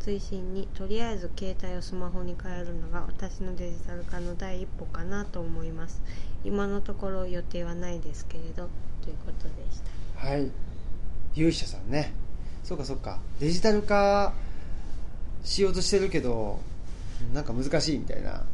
[0.00, 6.00] 追伸にとりあえず携帯をスマホに変えるのが私のデジタル化の第一歩かなと思います。
[6.44, 8.70] 今のところ予定はないですけれど
[9.02, 10.26] ということでした。
[10.26, 10.50] はい。
[11.36, 12.12] 勇者さんね。
[12.64, 13.20] そうかそうか。
[13.38, 14.32] デジタル化
[15.44, 16.58] しようとしてるけど
[17.32, 18.44] なんか難しいみたいな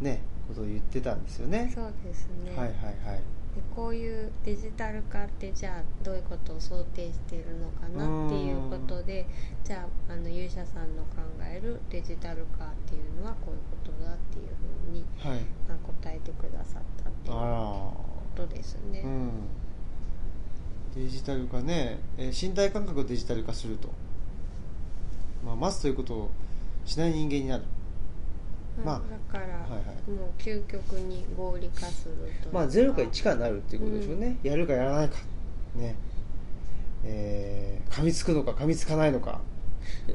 [0.00, 1.72] ねことを言ってたんですよね。
[1.74, 2.74] そうですね、はいはい
[3.06, 3.22] はい。
[3.54, 9.26] でこういうデジタル化ってじゃあどういうことを想定しているのかなっていうことで
[9.64, 15.40] じゃああの勇者さんの考えるデジタル化っていうのはこういうことだっていうふうに、はい。
[15.68, 17.92] まあ、答えてくださったっていうあ
[18.36, 19.30] ことですね、らうん
[20.96, 23.88] デジタル化ね、えー身体感覚をデジタル化すると、
[25.44, 26.30] まあ、待つということを
[26.84, 27.64] しない人間になる。
[28.84, 29.00] まあ
[29.32, 30.10] だから、はいはい。
[30.10, 35.16] もう究極に合理化するとまあ0か1かになるっていうことでしょうね、やるかやらないか。
[35.76, 35.96] ね。
[37.04, 39.40] えー噛みつくのか噛みつかないのか。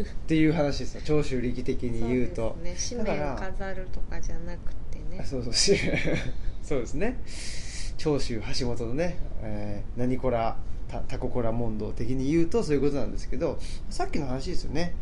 [0.02, 1.02] っていう話ですよ。
[1.06, 2.56] 長州力的に言うと。
[2.56, 3.04] そうですね。
[3.04, 5.20] 使命を飾るとかじゃなくてね。
[5.22, 5.54] あそうそう。
[5.54, 5.78] し
[6.64, 7.20] そうですね。
[7.98, 10.69] 長州橋本のね、えー何こらた
[11.08, 13.60] タココラ問答的に言うとそういうことなんですけど
[13.90, 14.96] さっきの話ですよね。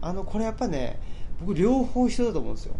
[0.00, 0.98] あのこれやっぱね
[1.40, 2.74] 僕両方必要だと思うんですよ、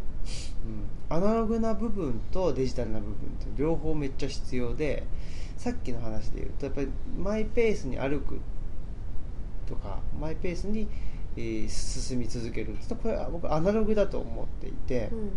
[1.11, 5.05] うん、アナログな部分とデジタルな部分って両方めっちゃ必要で
[5.57, 8.41] さっきの話で言うとやっぱりマイペースに歩く
[9.67, 10.89] とかマイペースに、
[11.37, 15.31] えー進み続けるこれは僕アナログだと思っていて、うん。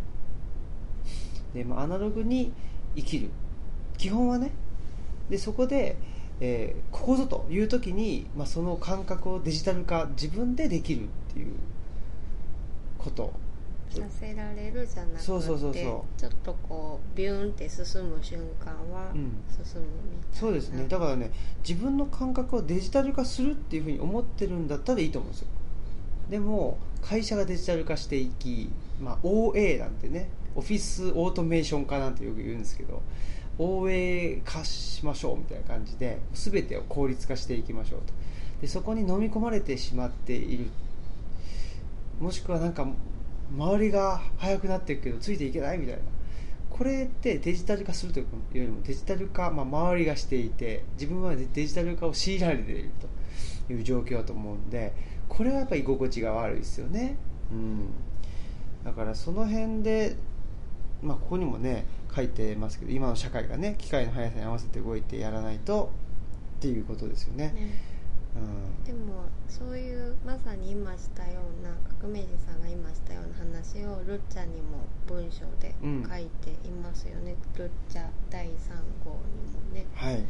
[1.54, 2.52] でまあ、アナログに
[2.96, 3.30] 生きる。
[3.98, 4.52] 基本はね。
[5.30, 5.96] でそこで、
[6.42, 11.54] えーここぞという時に、まあ、その感覚をデジタル化自分でできるっていう
[12.98, 13.34] こと。
[13.92, 16.20] させられるじゃなくてそうそうそうそう。
[16.20, 19.32] ちょっとこうビューンって進む瞬間はうん。
[19.64, 20.86] 進むみたいな、そうですね。
[20.90, 21.32] だからね
[21.68, 25.48] 自分の感覚をデジタル化するっていうふうに思ってるんだったらいいと思うんですよ。
[26.30, 28.70] でも会社がデジタル化していき、
[29.02, 33.02] まあ、OA なんてねオフィスオートメーション化なんてよく言うんですけど
[33.58, 38.14] OA 化しましょうみたいな感じで全てを効率化していきましょうと。
[38.62, 40.66] でそこに飲み込まれてしまっている。
[42.20, 42.88] もしくはなんか
[43.56, 46.02] 周りが速くなっていくけどついていけないみたいな。
[46.76, 52.92] これってデジタル化するというよりもデジタル化、まあ、周りがしていて自分はデジタル化を強いられている
[53.68, 54.94] という状況だと思うんで
[55.30, 57.16] これはやっぱり居心地が悪いですよね、
[57.50, 57.88] うん、
[58.84, 60.18] だからその辺で、
[61.02, 61.86] まあ、ここにもね
[62.16, 65.92] 書いてますけど今の社会がね機械の速さに合わせて動いてやらないと
[66.58, 67.96] っていうことですよね、ね。
[68.36, 76.04] うん、でもそういうまさに今したような革命児さんが今したような話をルッチャにも文章でうん。
[76.08, 78.50] 書いていますよね、ルッチャ第3
[79.04, 79.86] 号にもね。
[79.94, 80.24] はい。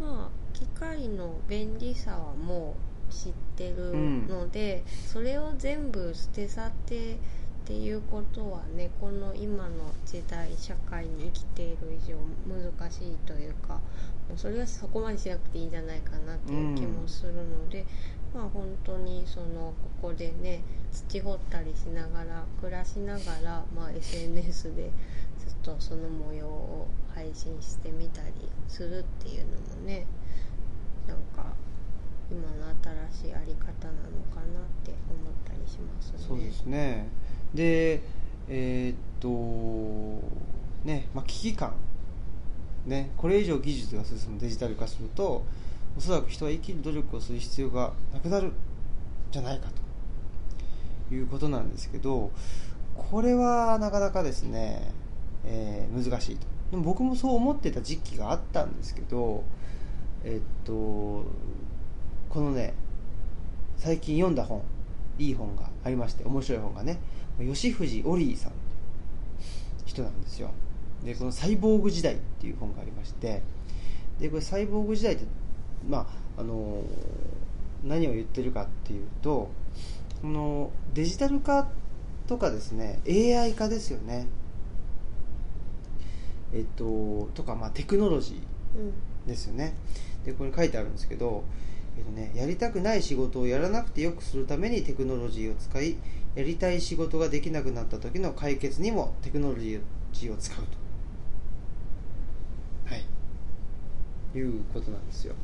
[0.00, 2.76] まあ機械の便利さはも
[3.08, 3.94] う知ってる
[4.28, 7.16] ので、それを全部捨て去って
[7.68, 12.16] っていうことはねこの今の時代社会に生きている以上
[12.48, 13.74] 難しいというか
[14.26, 17.84] もうそれはそこまでしなくていいんじゃないかなっていう気もするので、
[18.34, 24.90] まあ本当にそのここでね土掘ったりしながら暮らしながら、まあ、SNS で
[25.38, 28.32] ずっとその模様を配信してみたり
[28.66, 30.06] するっていうのもね
[31.06, 31.52] なんか
[32.30, 32.74] 今の
[33.12, 36.18] 新しいあり方なのかなって思ったりしますね。
[36.26, 37.08] そうですね
[37.54, 38.02] で
[38.48, 39.28] えーっと
[40.86, 41.72] ね、まあ、危機感。
[42.86, 45.44] ねこれ以上技術が進むデジタル化すると
[45.96, 48.52] おそらく人は生きる努力をする必要がなくなるん
[49.30, 49.88] じゃないかと。
[51.14, 52.30] いうことなんですけど
[52.94, 54.92] これはなかなかですね
[55.44, 56.46] えー難しいと。
[56.70, 59.42] でも僕もそう思ってた時期があったんですけど
[60.24, 60.72] えっと
[62.28, 62.74] このね
[63.78, 64.62] 最近読んだ本
[65.18, 66.98] いい本がありまして面白い本がね
[67.38, 70.50] 吉藤オリーさんっていう人なんですよ。
[71.04, 73.42] でこの「サイボーグ時代」っていう本がありまして
[74.18, 75.24] でこれサイボーグ時代って
[75.88, 76.82] まああの
[77.84, 79.50] 何を言ってるかっていうと
[80.20, 81.68] このデジタル化
[82.26, 84.26] とかですね AI 化ですよね。
[86.52, 88.82] えっととかまあテクノロジーう
[89.26, 89.74] んですよね。
[90.24, 91.44] でこれ書いてあるんですけど、
[91.98, 95.96] えっとね、やりたくない仕事をやらなくてよくするためにテクノロジーを使い
[96.36, 100.62] やりたい仕事ができなくなった時の解決にもテクノロジーを使うと。
[102.94, 104.38] はい。
[104.38, 105.34] いうことなんですよ。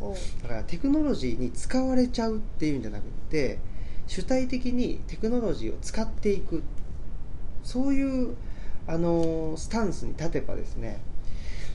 [0.42, 3.58] だからテクノロジーに使われちゃうっていうんじゃなくて
[4.06, 6.62] 主体的にテクノロジーを使っていく。
[7.64, 8.36] そういう
[8.86, 11.00] あのスタンスに立てばですね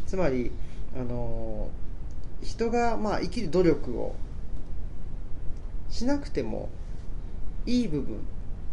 [0.06, 0.52] つまり
[0.96, 1.70] あの
[2.44, 4.16] 人がまあ生きる努力を
[5.90, 6.70] しなくても
[7.66, 8.20] いい部分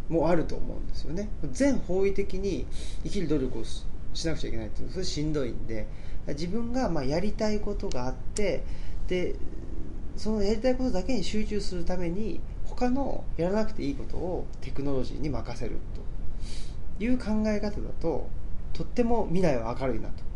[0.09, 1.29] もあると思うんですよね。
[1.53, 2.67] 全方位的に
[3.05, 5.87] 生きる努力をししなくちゃいけないっていうのはそれしんどいんで。
[6.29, 8.65] 自分がまあやりたいことがあって
[9.07, 9.37] で
[10.17, 15.77] そのやりたいことだけに集中するために他のやらなくていいことをテクノロジーに任せる
[16.99, 18.29] という考え方だと
[18.73, 20.27] とっても未来は明るいなと。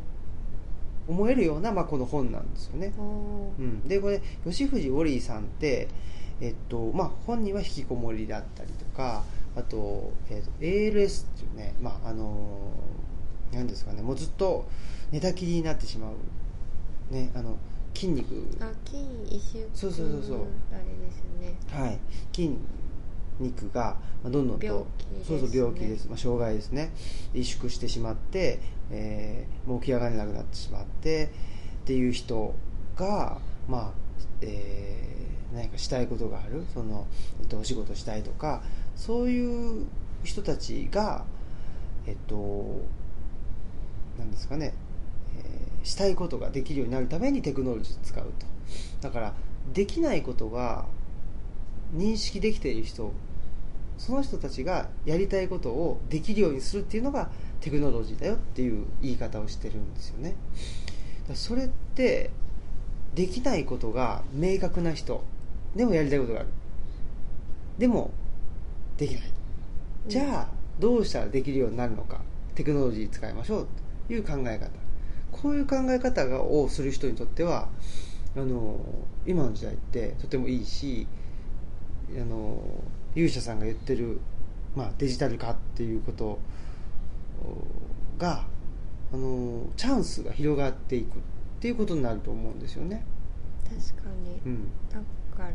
[1.08, 2.92] 思えるような、まあ、この本なんですよね。
[2.96, 5.88] おううん、でこれ吉藤ウォリーさんって、
[6.40, 9.24] えっとまあ、本人は引きこもりだったりとか
[9.56, 12.72] あと,、えっと ALS っていうね、まああの
[13.52, 14.66] なんですかねもうずっと
[15.10, 17.56] 寝たきりになってしまう、ね、あの
[17.94, 18.46] 筋肉。
[18.60, 20.38] あ筋一週そうそうそうそう。
[20.72, 21.54] あれですね。
[21.70, 21.98] はい、
[22.32, 22.56] 筋
[23.40, 26.92] 肉がまあどんどんと病気ですそうそう病気です、まあ、障害ですね。
[27.32, 28.60] で萎縮してしまって、
[28.90, 31.28] えーもう起き上がれなくなってしまってっ
[31.84, 32.54] ていう人
[32.96, 33.38] が
[33.68, 33.92] まあ
[34.40, 35.19] えー
[35.54, 36.64] 何かしたいことがある？
[36.72, 37.06] その、
[37.40, 38.62] えっと、お仕事したいとか
[38.96, 39.86] そういう
[40.24, 41.24] 人たちが
[42.06, 42.80] えっと
[44.18, 44.74] なんですかね、
[45.36, 48.46] えーしたいことができるようになるためにテクノロジーを使うと。
[49.00, 49.32] だから
[49.72, 50.84] できないことが
[51.94, 53.14] 認識できている人
[53.96, 57.30] その人たちがやりたいことをできるようにするっていうのが
[57.62, 60.34] テクノロジーだよっていう言い方をしてるんですよね。
[61.32, 62.30] それって
[63.14, 65.24] できないことが明確な人
[65.74, 66.48] でもやりたいことがある。
[67.78, 68.10] でも
[68.96, 69.22] できない。
[70.06, 70.48] じゃあ
[70.78, 72.20] どうしたらできるようになるのか。
[72.54, 73.68] テクノロジー使いましょう。
[74.06, 74.70] という考え方。
[75.30, 77.68] こういう考え方をする人にとっては
[78.36, 78.78] あの
[79.26, 81.06] 今の時代ってとてもいいし
[82.16, 82.60] あの
[83.14, 84.20] 勇者さんが言ってる、
[84.76, 86.38] まあ、デジタル化っていうこと
[88.18, 88.44] が
[89.12, 91.20] あのチャンスが広がっていくっ
[91.60, 93.04] ていうことになると思うんですよね。
[93.64, 94.40] 確かに。
[94.46, 94.68] うん。
[94.88, 94.98] だ
[95.40, 95.52] から。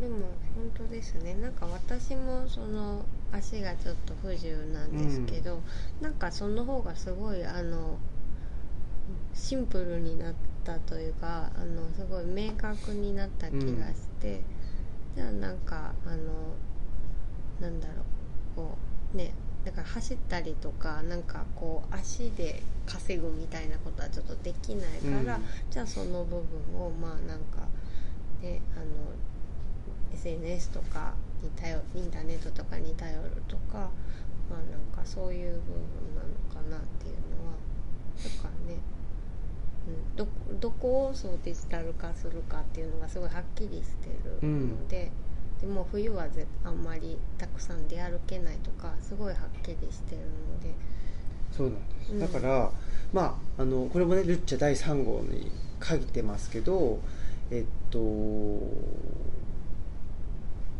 [0.00, 0.18] でも
[0.54, 1.34] 本当ですね。
[1.34, 5.60] なんか私もその足がちょっと不自由なんですけど、
[6.00, 7.98] なんかその方がすごいあの
[9.34, 10.34] シンプルになっ
[10.64, 14.40] たというかあのすごい明確になった気がして、
[15.16, 16.16] じゃあなんかあの
[17.60, 17.96] なんだろう。
[18.56, 18.76] こ
[19.14, 19.32] うね
[19.64, 25.42] だから走ったりとかなんかこう足で稼ぐみたいなことはちょっとできないから、うん。
[25.70, 26.40] じゃあその部
[26.70, 27.68] 分をまあなんか
[28.42, 28.84] ねあの
[30.14, 33.90] SNS とかに頼インターネットとかに頼るとか
[34.50, 37.54] まあなんかそういう部分なのかなっていうのは
[38.22, 38.78] とかね、
[39.88, 40.26] うん、ど
[40.60, 45.10] どこをそうデジタル化するかっていうのがすごいはっきりしてるので。
[45.62, 50.74] でも冬はぜあんまりたくさん出歩けないとかすごいはっきりしてるので。
[51.56, 52.18] そうなんです、うん。
[52.18, 52.72] だから、
[53.12, 56.98] まあ、あのこれもねルッチャ第3号に書いてますけど
[57.52, 57.98] えっと、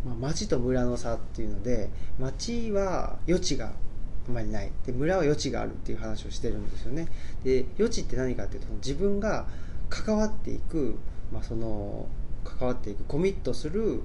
[0.07, 4.73] まあ、町と村の差っていうので町は余地があまりない。
[4.87, 7.09] で村は余地があるっていう話をしてるんですよね。
[7.45, 9.47] で余地って何かっていうと自分が
[9.91, 10.99] 関わっていく、
[11.31, 12.07] まあ、その
[12.45, 14.03] 関わっていくコミットする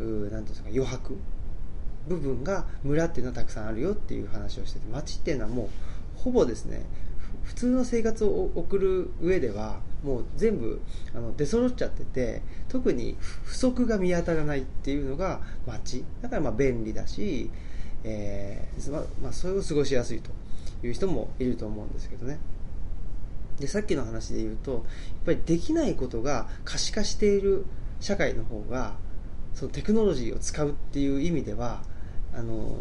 [0.00, 1.16] うーなんていうんですか余白。
[2.08, 5.68] 部分が村っていうのはたくさんあるよっていう話をしてて町っていうのはもう
[6.16, 6.86] ほぼですね
[7.44, 10.80] 普通の生活を送る上ではもう全部
[11.14, 17.50] あの出揃っちゃってて特に不足が見当たらないっていうのが町だからまあ便利だし、
[18.04, 20.30] えーままあ、それを過ごしやすいと
[20.86, 22.38] いう人もいると思うんですけどね。
[23.58, 24.82] でさっきの話で言うとやっ
[25.26, 27.66] ぱりできないことが可視化している
[28.00, 28.94] 社会の方が
[29.54, 31.82] そのテクノロジーを使うっていう意味では
[32.34, 32.74] あの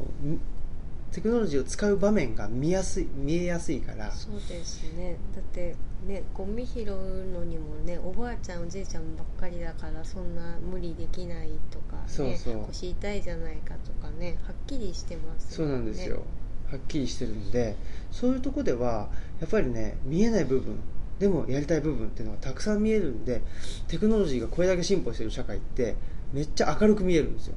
[1.12, 4.12] テクノロジーを使う場面が見やすい見えやすいから。
[4.12, 5.18] そうですね。
[5.36, 5.76] だって
[6.08, 6.86] ねゴミ拾う
[7.32, 12.66] のにもねおばあちゃんおじいちゃんばっかりだからそんな無理できないとか、ね、そうそう。
[12.68, 16.24] 腰痛いじゃないかとかねはっきりしてますそうなんですよ、
[16.72, 17.76] はっきりしてるんで
[18.12, 20.80] そういうとこではやっぱりね見えない部分
[21.20, 23.42] でもやりたい部分っていうのがたくさん見えるんで
[23.88, 25.96] テクノロジーがこれだけ進歩してる社会って
[26.32, 27.56] めっちゃ明るく見えるんですよ、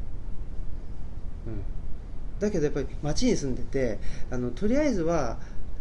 [1.46, 1.62] うん、
[2.42, 3.98] だけどやっぱり街に住んでて
[4.30, 5.38] あのとりあえずは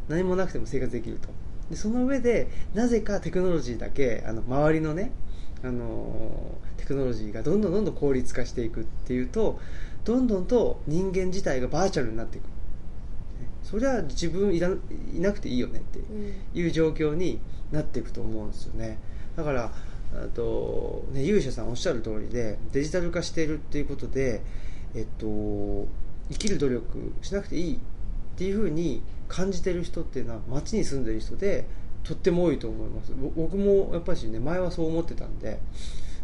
[0.07, 1.29] 何もなくても生活できると。
[1.69, 5.11] でその上でなぜかテクノロジーだけあの周りのね
[5.63, 9.59] あのテクノロジーがどんどんどんどん効率化していくっていうと
[10.05, 12.45] どんどんと人間自体がバーチャルになっていく。
[13.63, 15.99] それは自分いらいなくていいよねって
[16.53, 17.39] いう状況に
[17.71, 18.99] なっていくと思うんですよね。
[19.35, 19.71] だから
[20.13, 24.41] あと、ね、勇者さんおっしゃる通りでデジタル化しているっていうことで、
[24.93, 25.87] えっと、
[26.31, 27.77] 生きる努力しなくていいっ
[28.37, 31.67] ていうふうに感じてる人っていうのは街に住んでる人で
[32.03, 33.11] とっても多いと思います。
[33.35, 35.59] 僕もやっぱりね前はそう思ってたんで。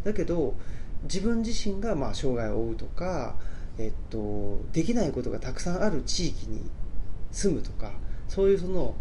[0.04, 0.56] だけど
[1.04, 3.36] 自分自身がまあ障害を負うとか、
[3.78, 6.62] えっと、できないことがたくさんある地域に
[7.32, 7.92] 住むとか
[8.28, 8.96] そういうその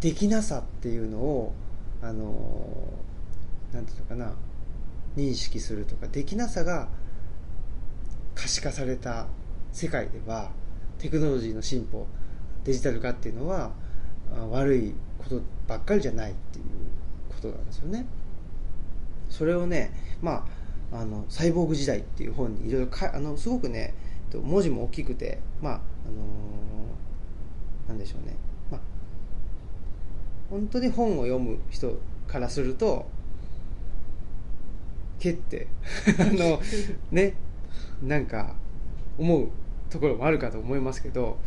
[0.00, 1.54] できなさっていうのを
[2.02, 2.88] あの
[3.72, 4.34] なんていうのかな
[5.16, 6.88] 認識するとかできなさが
[8.34, 9.26] 可視化された
[9.78, 10.50] 世界では
[10.98, 12.08] テクノロジーの進歩
[12.64, 13.70] デジタル化っていうのは
[14.50, 16.64] 悪いことばっかりじゃないっていう
[17.28, 18.04] ことなんですよね。
[19.30, 20.44] それをねま
[20.90, 23.94] ああのサイボーグ時代っていう本にいろいろあのすごくね
[24.32, 25.80] 文字も大きくてまああの
[27.86, 28.34] なんでしょうね、
[28.72, 28.80] まあ、
[30.50, 33.06] 本当に本を読む人からすると
[35.20, 35.68] けって
[36.18, 36.60] あの
[37.12, 37.34] ね
[38.02, 38.56] なんか
[39.18, 39.48] 思う
[39.90, 41.38] ところもあるかと思いますけど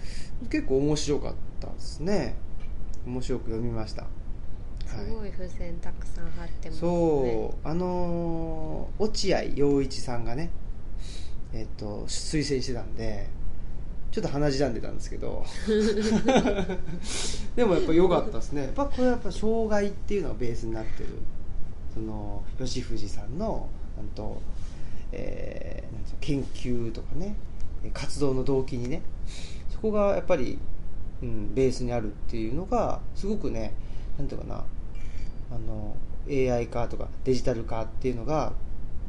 [0.49, 2.35] 結構面白かったですね。
[3.05, 4.05] 面白く読みました。
[4.85, 6.79] すごい付箋たくさん貼ってますね。
[6.81, 7.67] そう。
[7.67, 10.49] あのー落合陽一さんがね
[11.53, 13.29] えっと推薦してたんで
[14.11, 15.45] ちょっと鼻血んでたんですけど。
[17.55, 18.63] でもやっぱ良かったですね。
[18.63, 21.09] やっぱこれはやっぱ障害っていうのがベースになってる。
[21.93, 24.41] その吉藤さんのなんと、
[25.11, 27.35] えー研究とかね
[27.89, 29.01] 活動の動機にね
[29.69, 30.59] そこがやっぱり、
[31.21, 33.73] うん、ベースにあるっていうのがすごくね
[34.17, 34.63] なんていうかな
[35.51, 35.95] あの
[36.29, 38.53] AI 化とかデジタル化っていうのが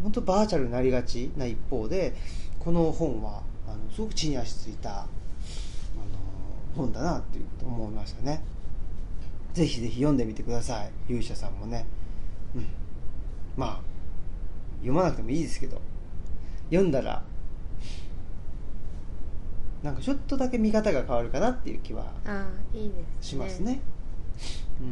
[0.02, 2.14] 本当バーチャルになりがちな一方で
[2.58, 5.06] この本はあのすごく地に足ついたあの
[6.74, 8.42] 本だなっていうこと思いましたね。
[9.52, 10.90] ぜひぜひ読んでみてください。
[11.08, 11.84] 勇者さんもね。
[12.56, 12.66] うん。
[13.56, 13.80] まあ
[14.76, 15.80] 読まなくてもいいですけど。
[16.70, 17.22] 読んだら
[19.82, 22.06] なんかちょっとだけ見方が変わるかなっていう気は
[23.20, 23.80] しますね。
[24.80, 24.86] うん、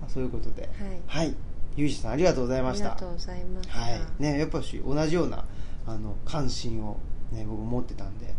[0.00, 0.62] まあ、そういうことで。
[0.62, 1.24] はい。
[1.26, 1.36] はい。
[1.76, 2.92] ゆうじさんありがとうございました。
[2.92, 3.78] ありがとうございました。
[3.78, 4.00] はい。
[4.18, 5.44] ねやっぱし同じような
[5.86, 6.98] あの関心を、
[7.32, 8.34] ね、僕持ってたんで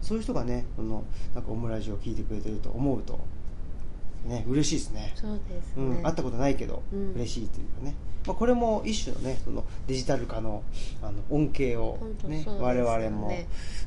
[0.00, 1.04] そういう人がねこの
[1.34, 3.18] なんかオムラジオを聞いてくれてると思うと
[4.26, 5.12] ね嬉しいですね。
[5.16, 7.14] そうですね、うん、会ったことないけど、うん。
[7.14, 7.94] 嬉しいというかね、
[8.26, 10.62] まあ、これも一種のねそのデジタル化の
[11.02, 12.44] あの恩恵をねね。
[12.46, 13.32] 我々も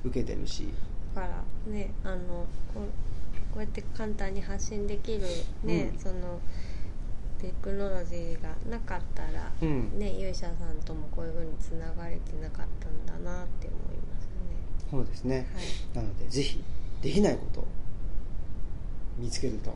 [0.04, 0.68] 受けてるし。
[1.14, 5.22] だからねあのこうこうやって簡単に発信できる
[5.64, 6.00] ね、うん。
[6.00, 6.40] その
[7.40, 9.98] テクノロジーがなかったら、うん。
[9.98, 14.26] ね勇者さんともこういうふうにつながれてなかったんだなって思います
[14.90, 15.48] そうですね、ね
[15.94, 16.64] なのでぜひ
[17.02, 17.68] できないことを
[19.18, 19.74] 見つけると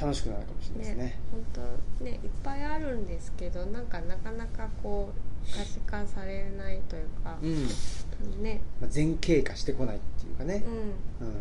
[0.00, 1.18] 楽しくなるかもしれないはいですね。
[1.32, 1.44] 本
[1.98, 8.60] 当ねいっぱいあるんですけどなんかなかなかこう可視化されないというかう、ん、ね。
[8.80, 10.62] まあ、前傾化してこないっていうかね、
[11.20, 11.28] うん。
[11.28, 11.34] うん、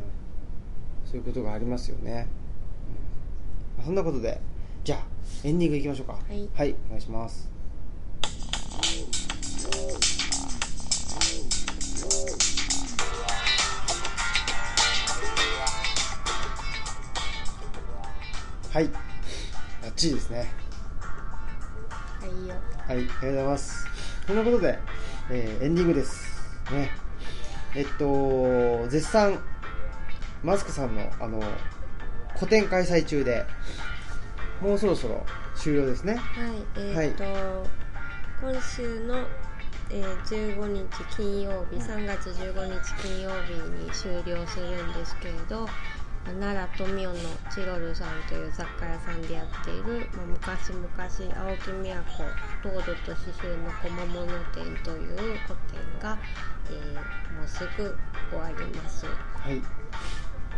[1.05, 3.77] そういうことがありますよね、うん。
[3.77, 4.39] まあそんなことで
[4.83, 5.05] じゃあ
[5.43, 6.13] エンディングいきましょうか。
[6.13, 6.49] はい。
[6.53, 7.49] はい、お願いします
[18.75, 20.51] はいバッチリですね
[22.19, 22.55] はいよ
[22.85, 23.87] はい、ありがとうございます。
[24.27, 24.79] そんなことで、
[25.31, 26.41] えーエンディングです。
[26.73, 26.91] ね。
[27.73, 29.39] えっと、絶賛、
[30.43, 31.41] マスクさんの、あの、
[32.37, 33.45] 個展開催中で、
[34.61, 36.15] もうそろそろ終了ですね。
[36.15, 36.19] は
[36.51, 37.23] いえっ、と、
[38.41, 39.19] 今週の、
[39.89, 40.21] えー
[40.57, 45.65] 15日金曜日3月15日金曜日に終了するんですけれど、
[46.25, 47.13] 奈良富雄の
[47.53, 51.65] チロルさんという雑貨屋さんでやっている、まあ、昔々青木
[52.63, 56.17] 都糖度と刺繍の小物店という個展が、
[56.69, 57.95] えーもうすぐ
[58.29, 59.05] 終わります。
[59.05, 59.61] はい。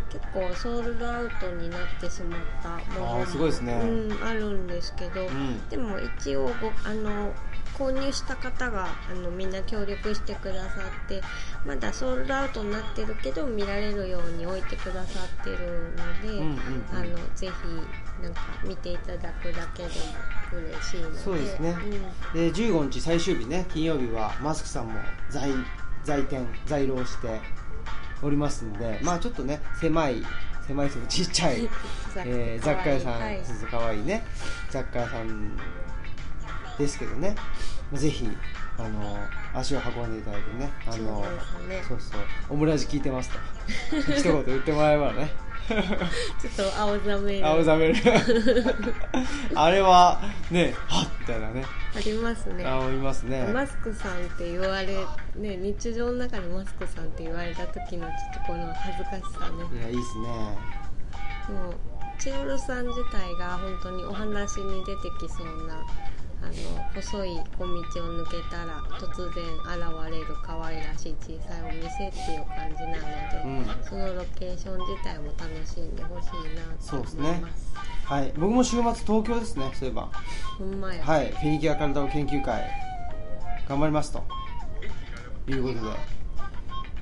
[0.09, 3.73] 結構ソールドアウトになってしまったものあーすごいですね。
[3.73, 5.67] うん、あるんですけど、うん。
[5.69, 7.33] でも一応ごあの
[7.77, 11.21] 購入した方があのみんな協力してくださって
[11.65, 16.57] まだソールドアウトになってるけど見られるように置いてくださってるので、うんうんうん。
[16.91, 19.95] あのぜひなんか見ていただくだけでも
[20.69, 21.19] 嬉しいので。
[21.19, 21.69] そうですね。
[22.33, 22.51] うん。
[22.51, 24.93] で15日最終日ね金曜日はマスクさんも
[25.29, 25.51] 在
[26.03, 27.39] 在店在労して
[28.23, 30.23] おりますんでまあちょっとね狭い
[30.65, 31.69] 狭いちっちゃい。
[32.15, 33.41] 雑えー雑貨屋さん、はい。
[33.69, 34.25] かわいいね。
[34.69, 35.57] 雑貨屋さん
[36.77, 37.35] ですけどね。
[37.93, 38.27] ぜひ
[38.77, 39.17] あの
[39.53, 40.71] 足を運んでいただいてね。
[40.85, 41.23] あの
[41.87, 42.21] そうそうそう。
[42.49, 43.39] オムラジ聞いてますと。
[44.13, 45.31] 一言言ってもらえばね。
[45.67, 47.45] ちょっと青ざめる。
[47.45, 47.95] 青ざめる。
[49.55, 51.65] あれはねはっみたいなね。
[51.95, 52.65] ありますね。
[52.65, 53.49] あいますね。
[53.53, 54.87] マスクさんって言われ
[55.35, 59.79] ね日常の中でマスクさんって言われた時のちょっとこの恥ずかしさね。
[59.79, 60.27] いやいいっすね。
[61.49, 61.75] もう
[62.19, 65.85] チロルさん自体が本当にお話に出てきそうな
[66.41, 67.79] あの細い小道を
[68.23, 73.83] 抜けたら突然現れる可愛らしい小さいお店っていう感じなので、うん。
[73.83, 77.29] そのロケーション自体も楽しんでほしいなとそうですね。
[77.29, 77.73] 思います
[78.05, 78.33] はい。
[78.37, 80.09] 僕も週末東京ですねそういえば。
[80.57, 81.31] ほんまや、はい。
[81.31, 82.63] フィニキュア体を研究会
[83.67, 84.23] 頑張りますと。
[85.49, 85.79] いうことで、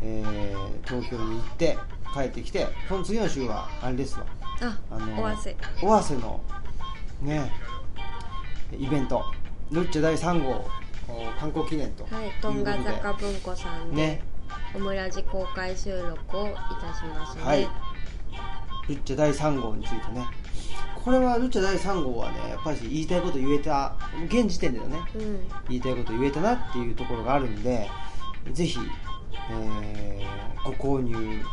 [0.03, 1.77] えー東京に行って
[2.13, 4.25] 帰ってきてその次の週はあれですわ。
[4.61, 6.41] ああのお汗尾鷲の
[7.21, 7.51] ね
[8.71, 9.23] イベント。
[9.71, 10.67] ルッチャ第3号
[11.07, 14.21] お観光記念とはいとんが坂文庫さんで、ね。
[14.75, 17.67] オムラジ公開収録をいたしますね、はい。
[18.87, 20.25] ルッチャ第3号についてね。
[21.03, 23.95] これはルッチャ第3号はねやっぱり言いたいこと言えた
[24.27, 25.47] 現時点でのねうん。
[25.69, 27.89] 言いたいこと言えたなっていうところがあるんで
[28.51, 28.79] ぜひ、
[29.51, 31.43] えーご購入い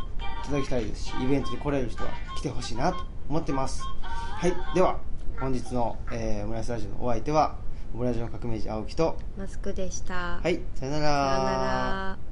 [0.47, 3.83] ただきたいですしイベントに来れる人は来てほしいなと思ってます。
[4.11, 4.55] はい。
[4.75, 4.99] では
[5.43, 7.57] 本日の、えー、オムライスラジオのお相手は
[7.93, 10.39] オムラジオの革命児青木とマスクでした。
[10.41, 11.05] はいさよなら。
[11.05, 11.53] さよな
[12.17, 12.32] ら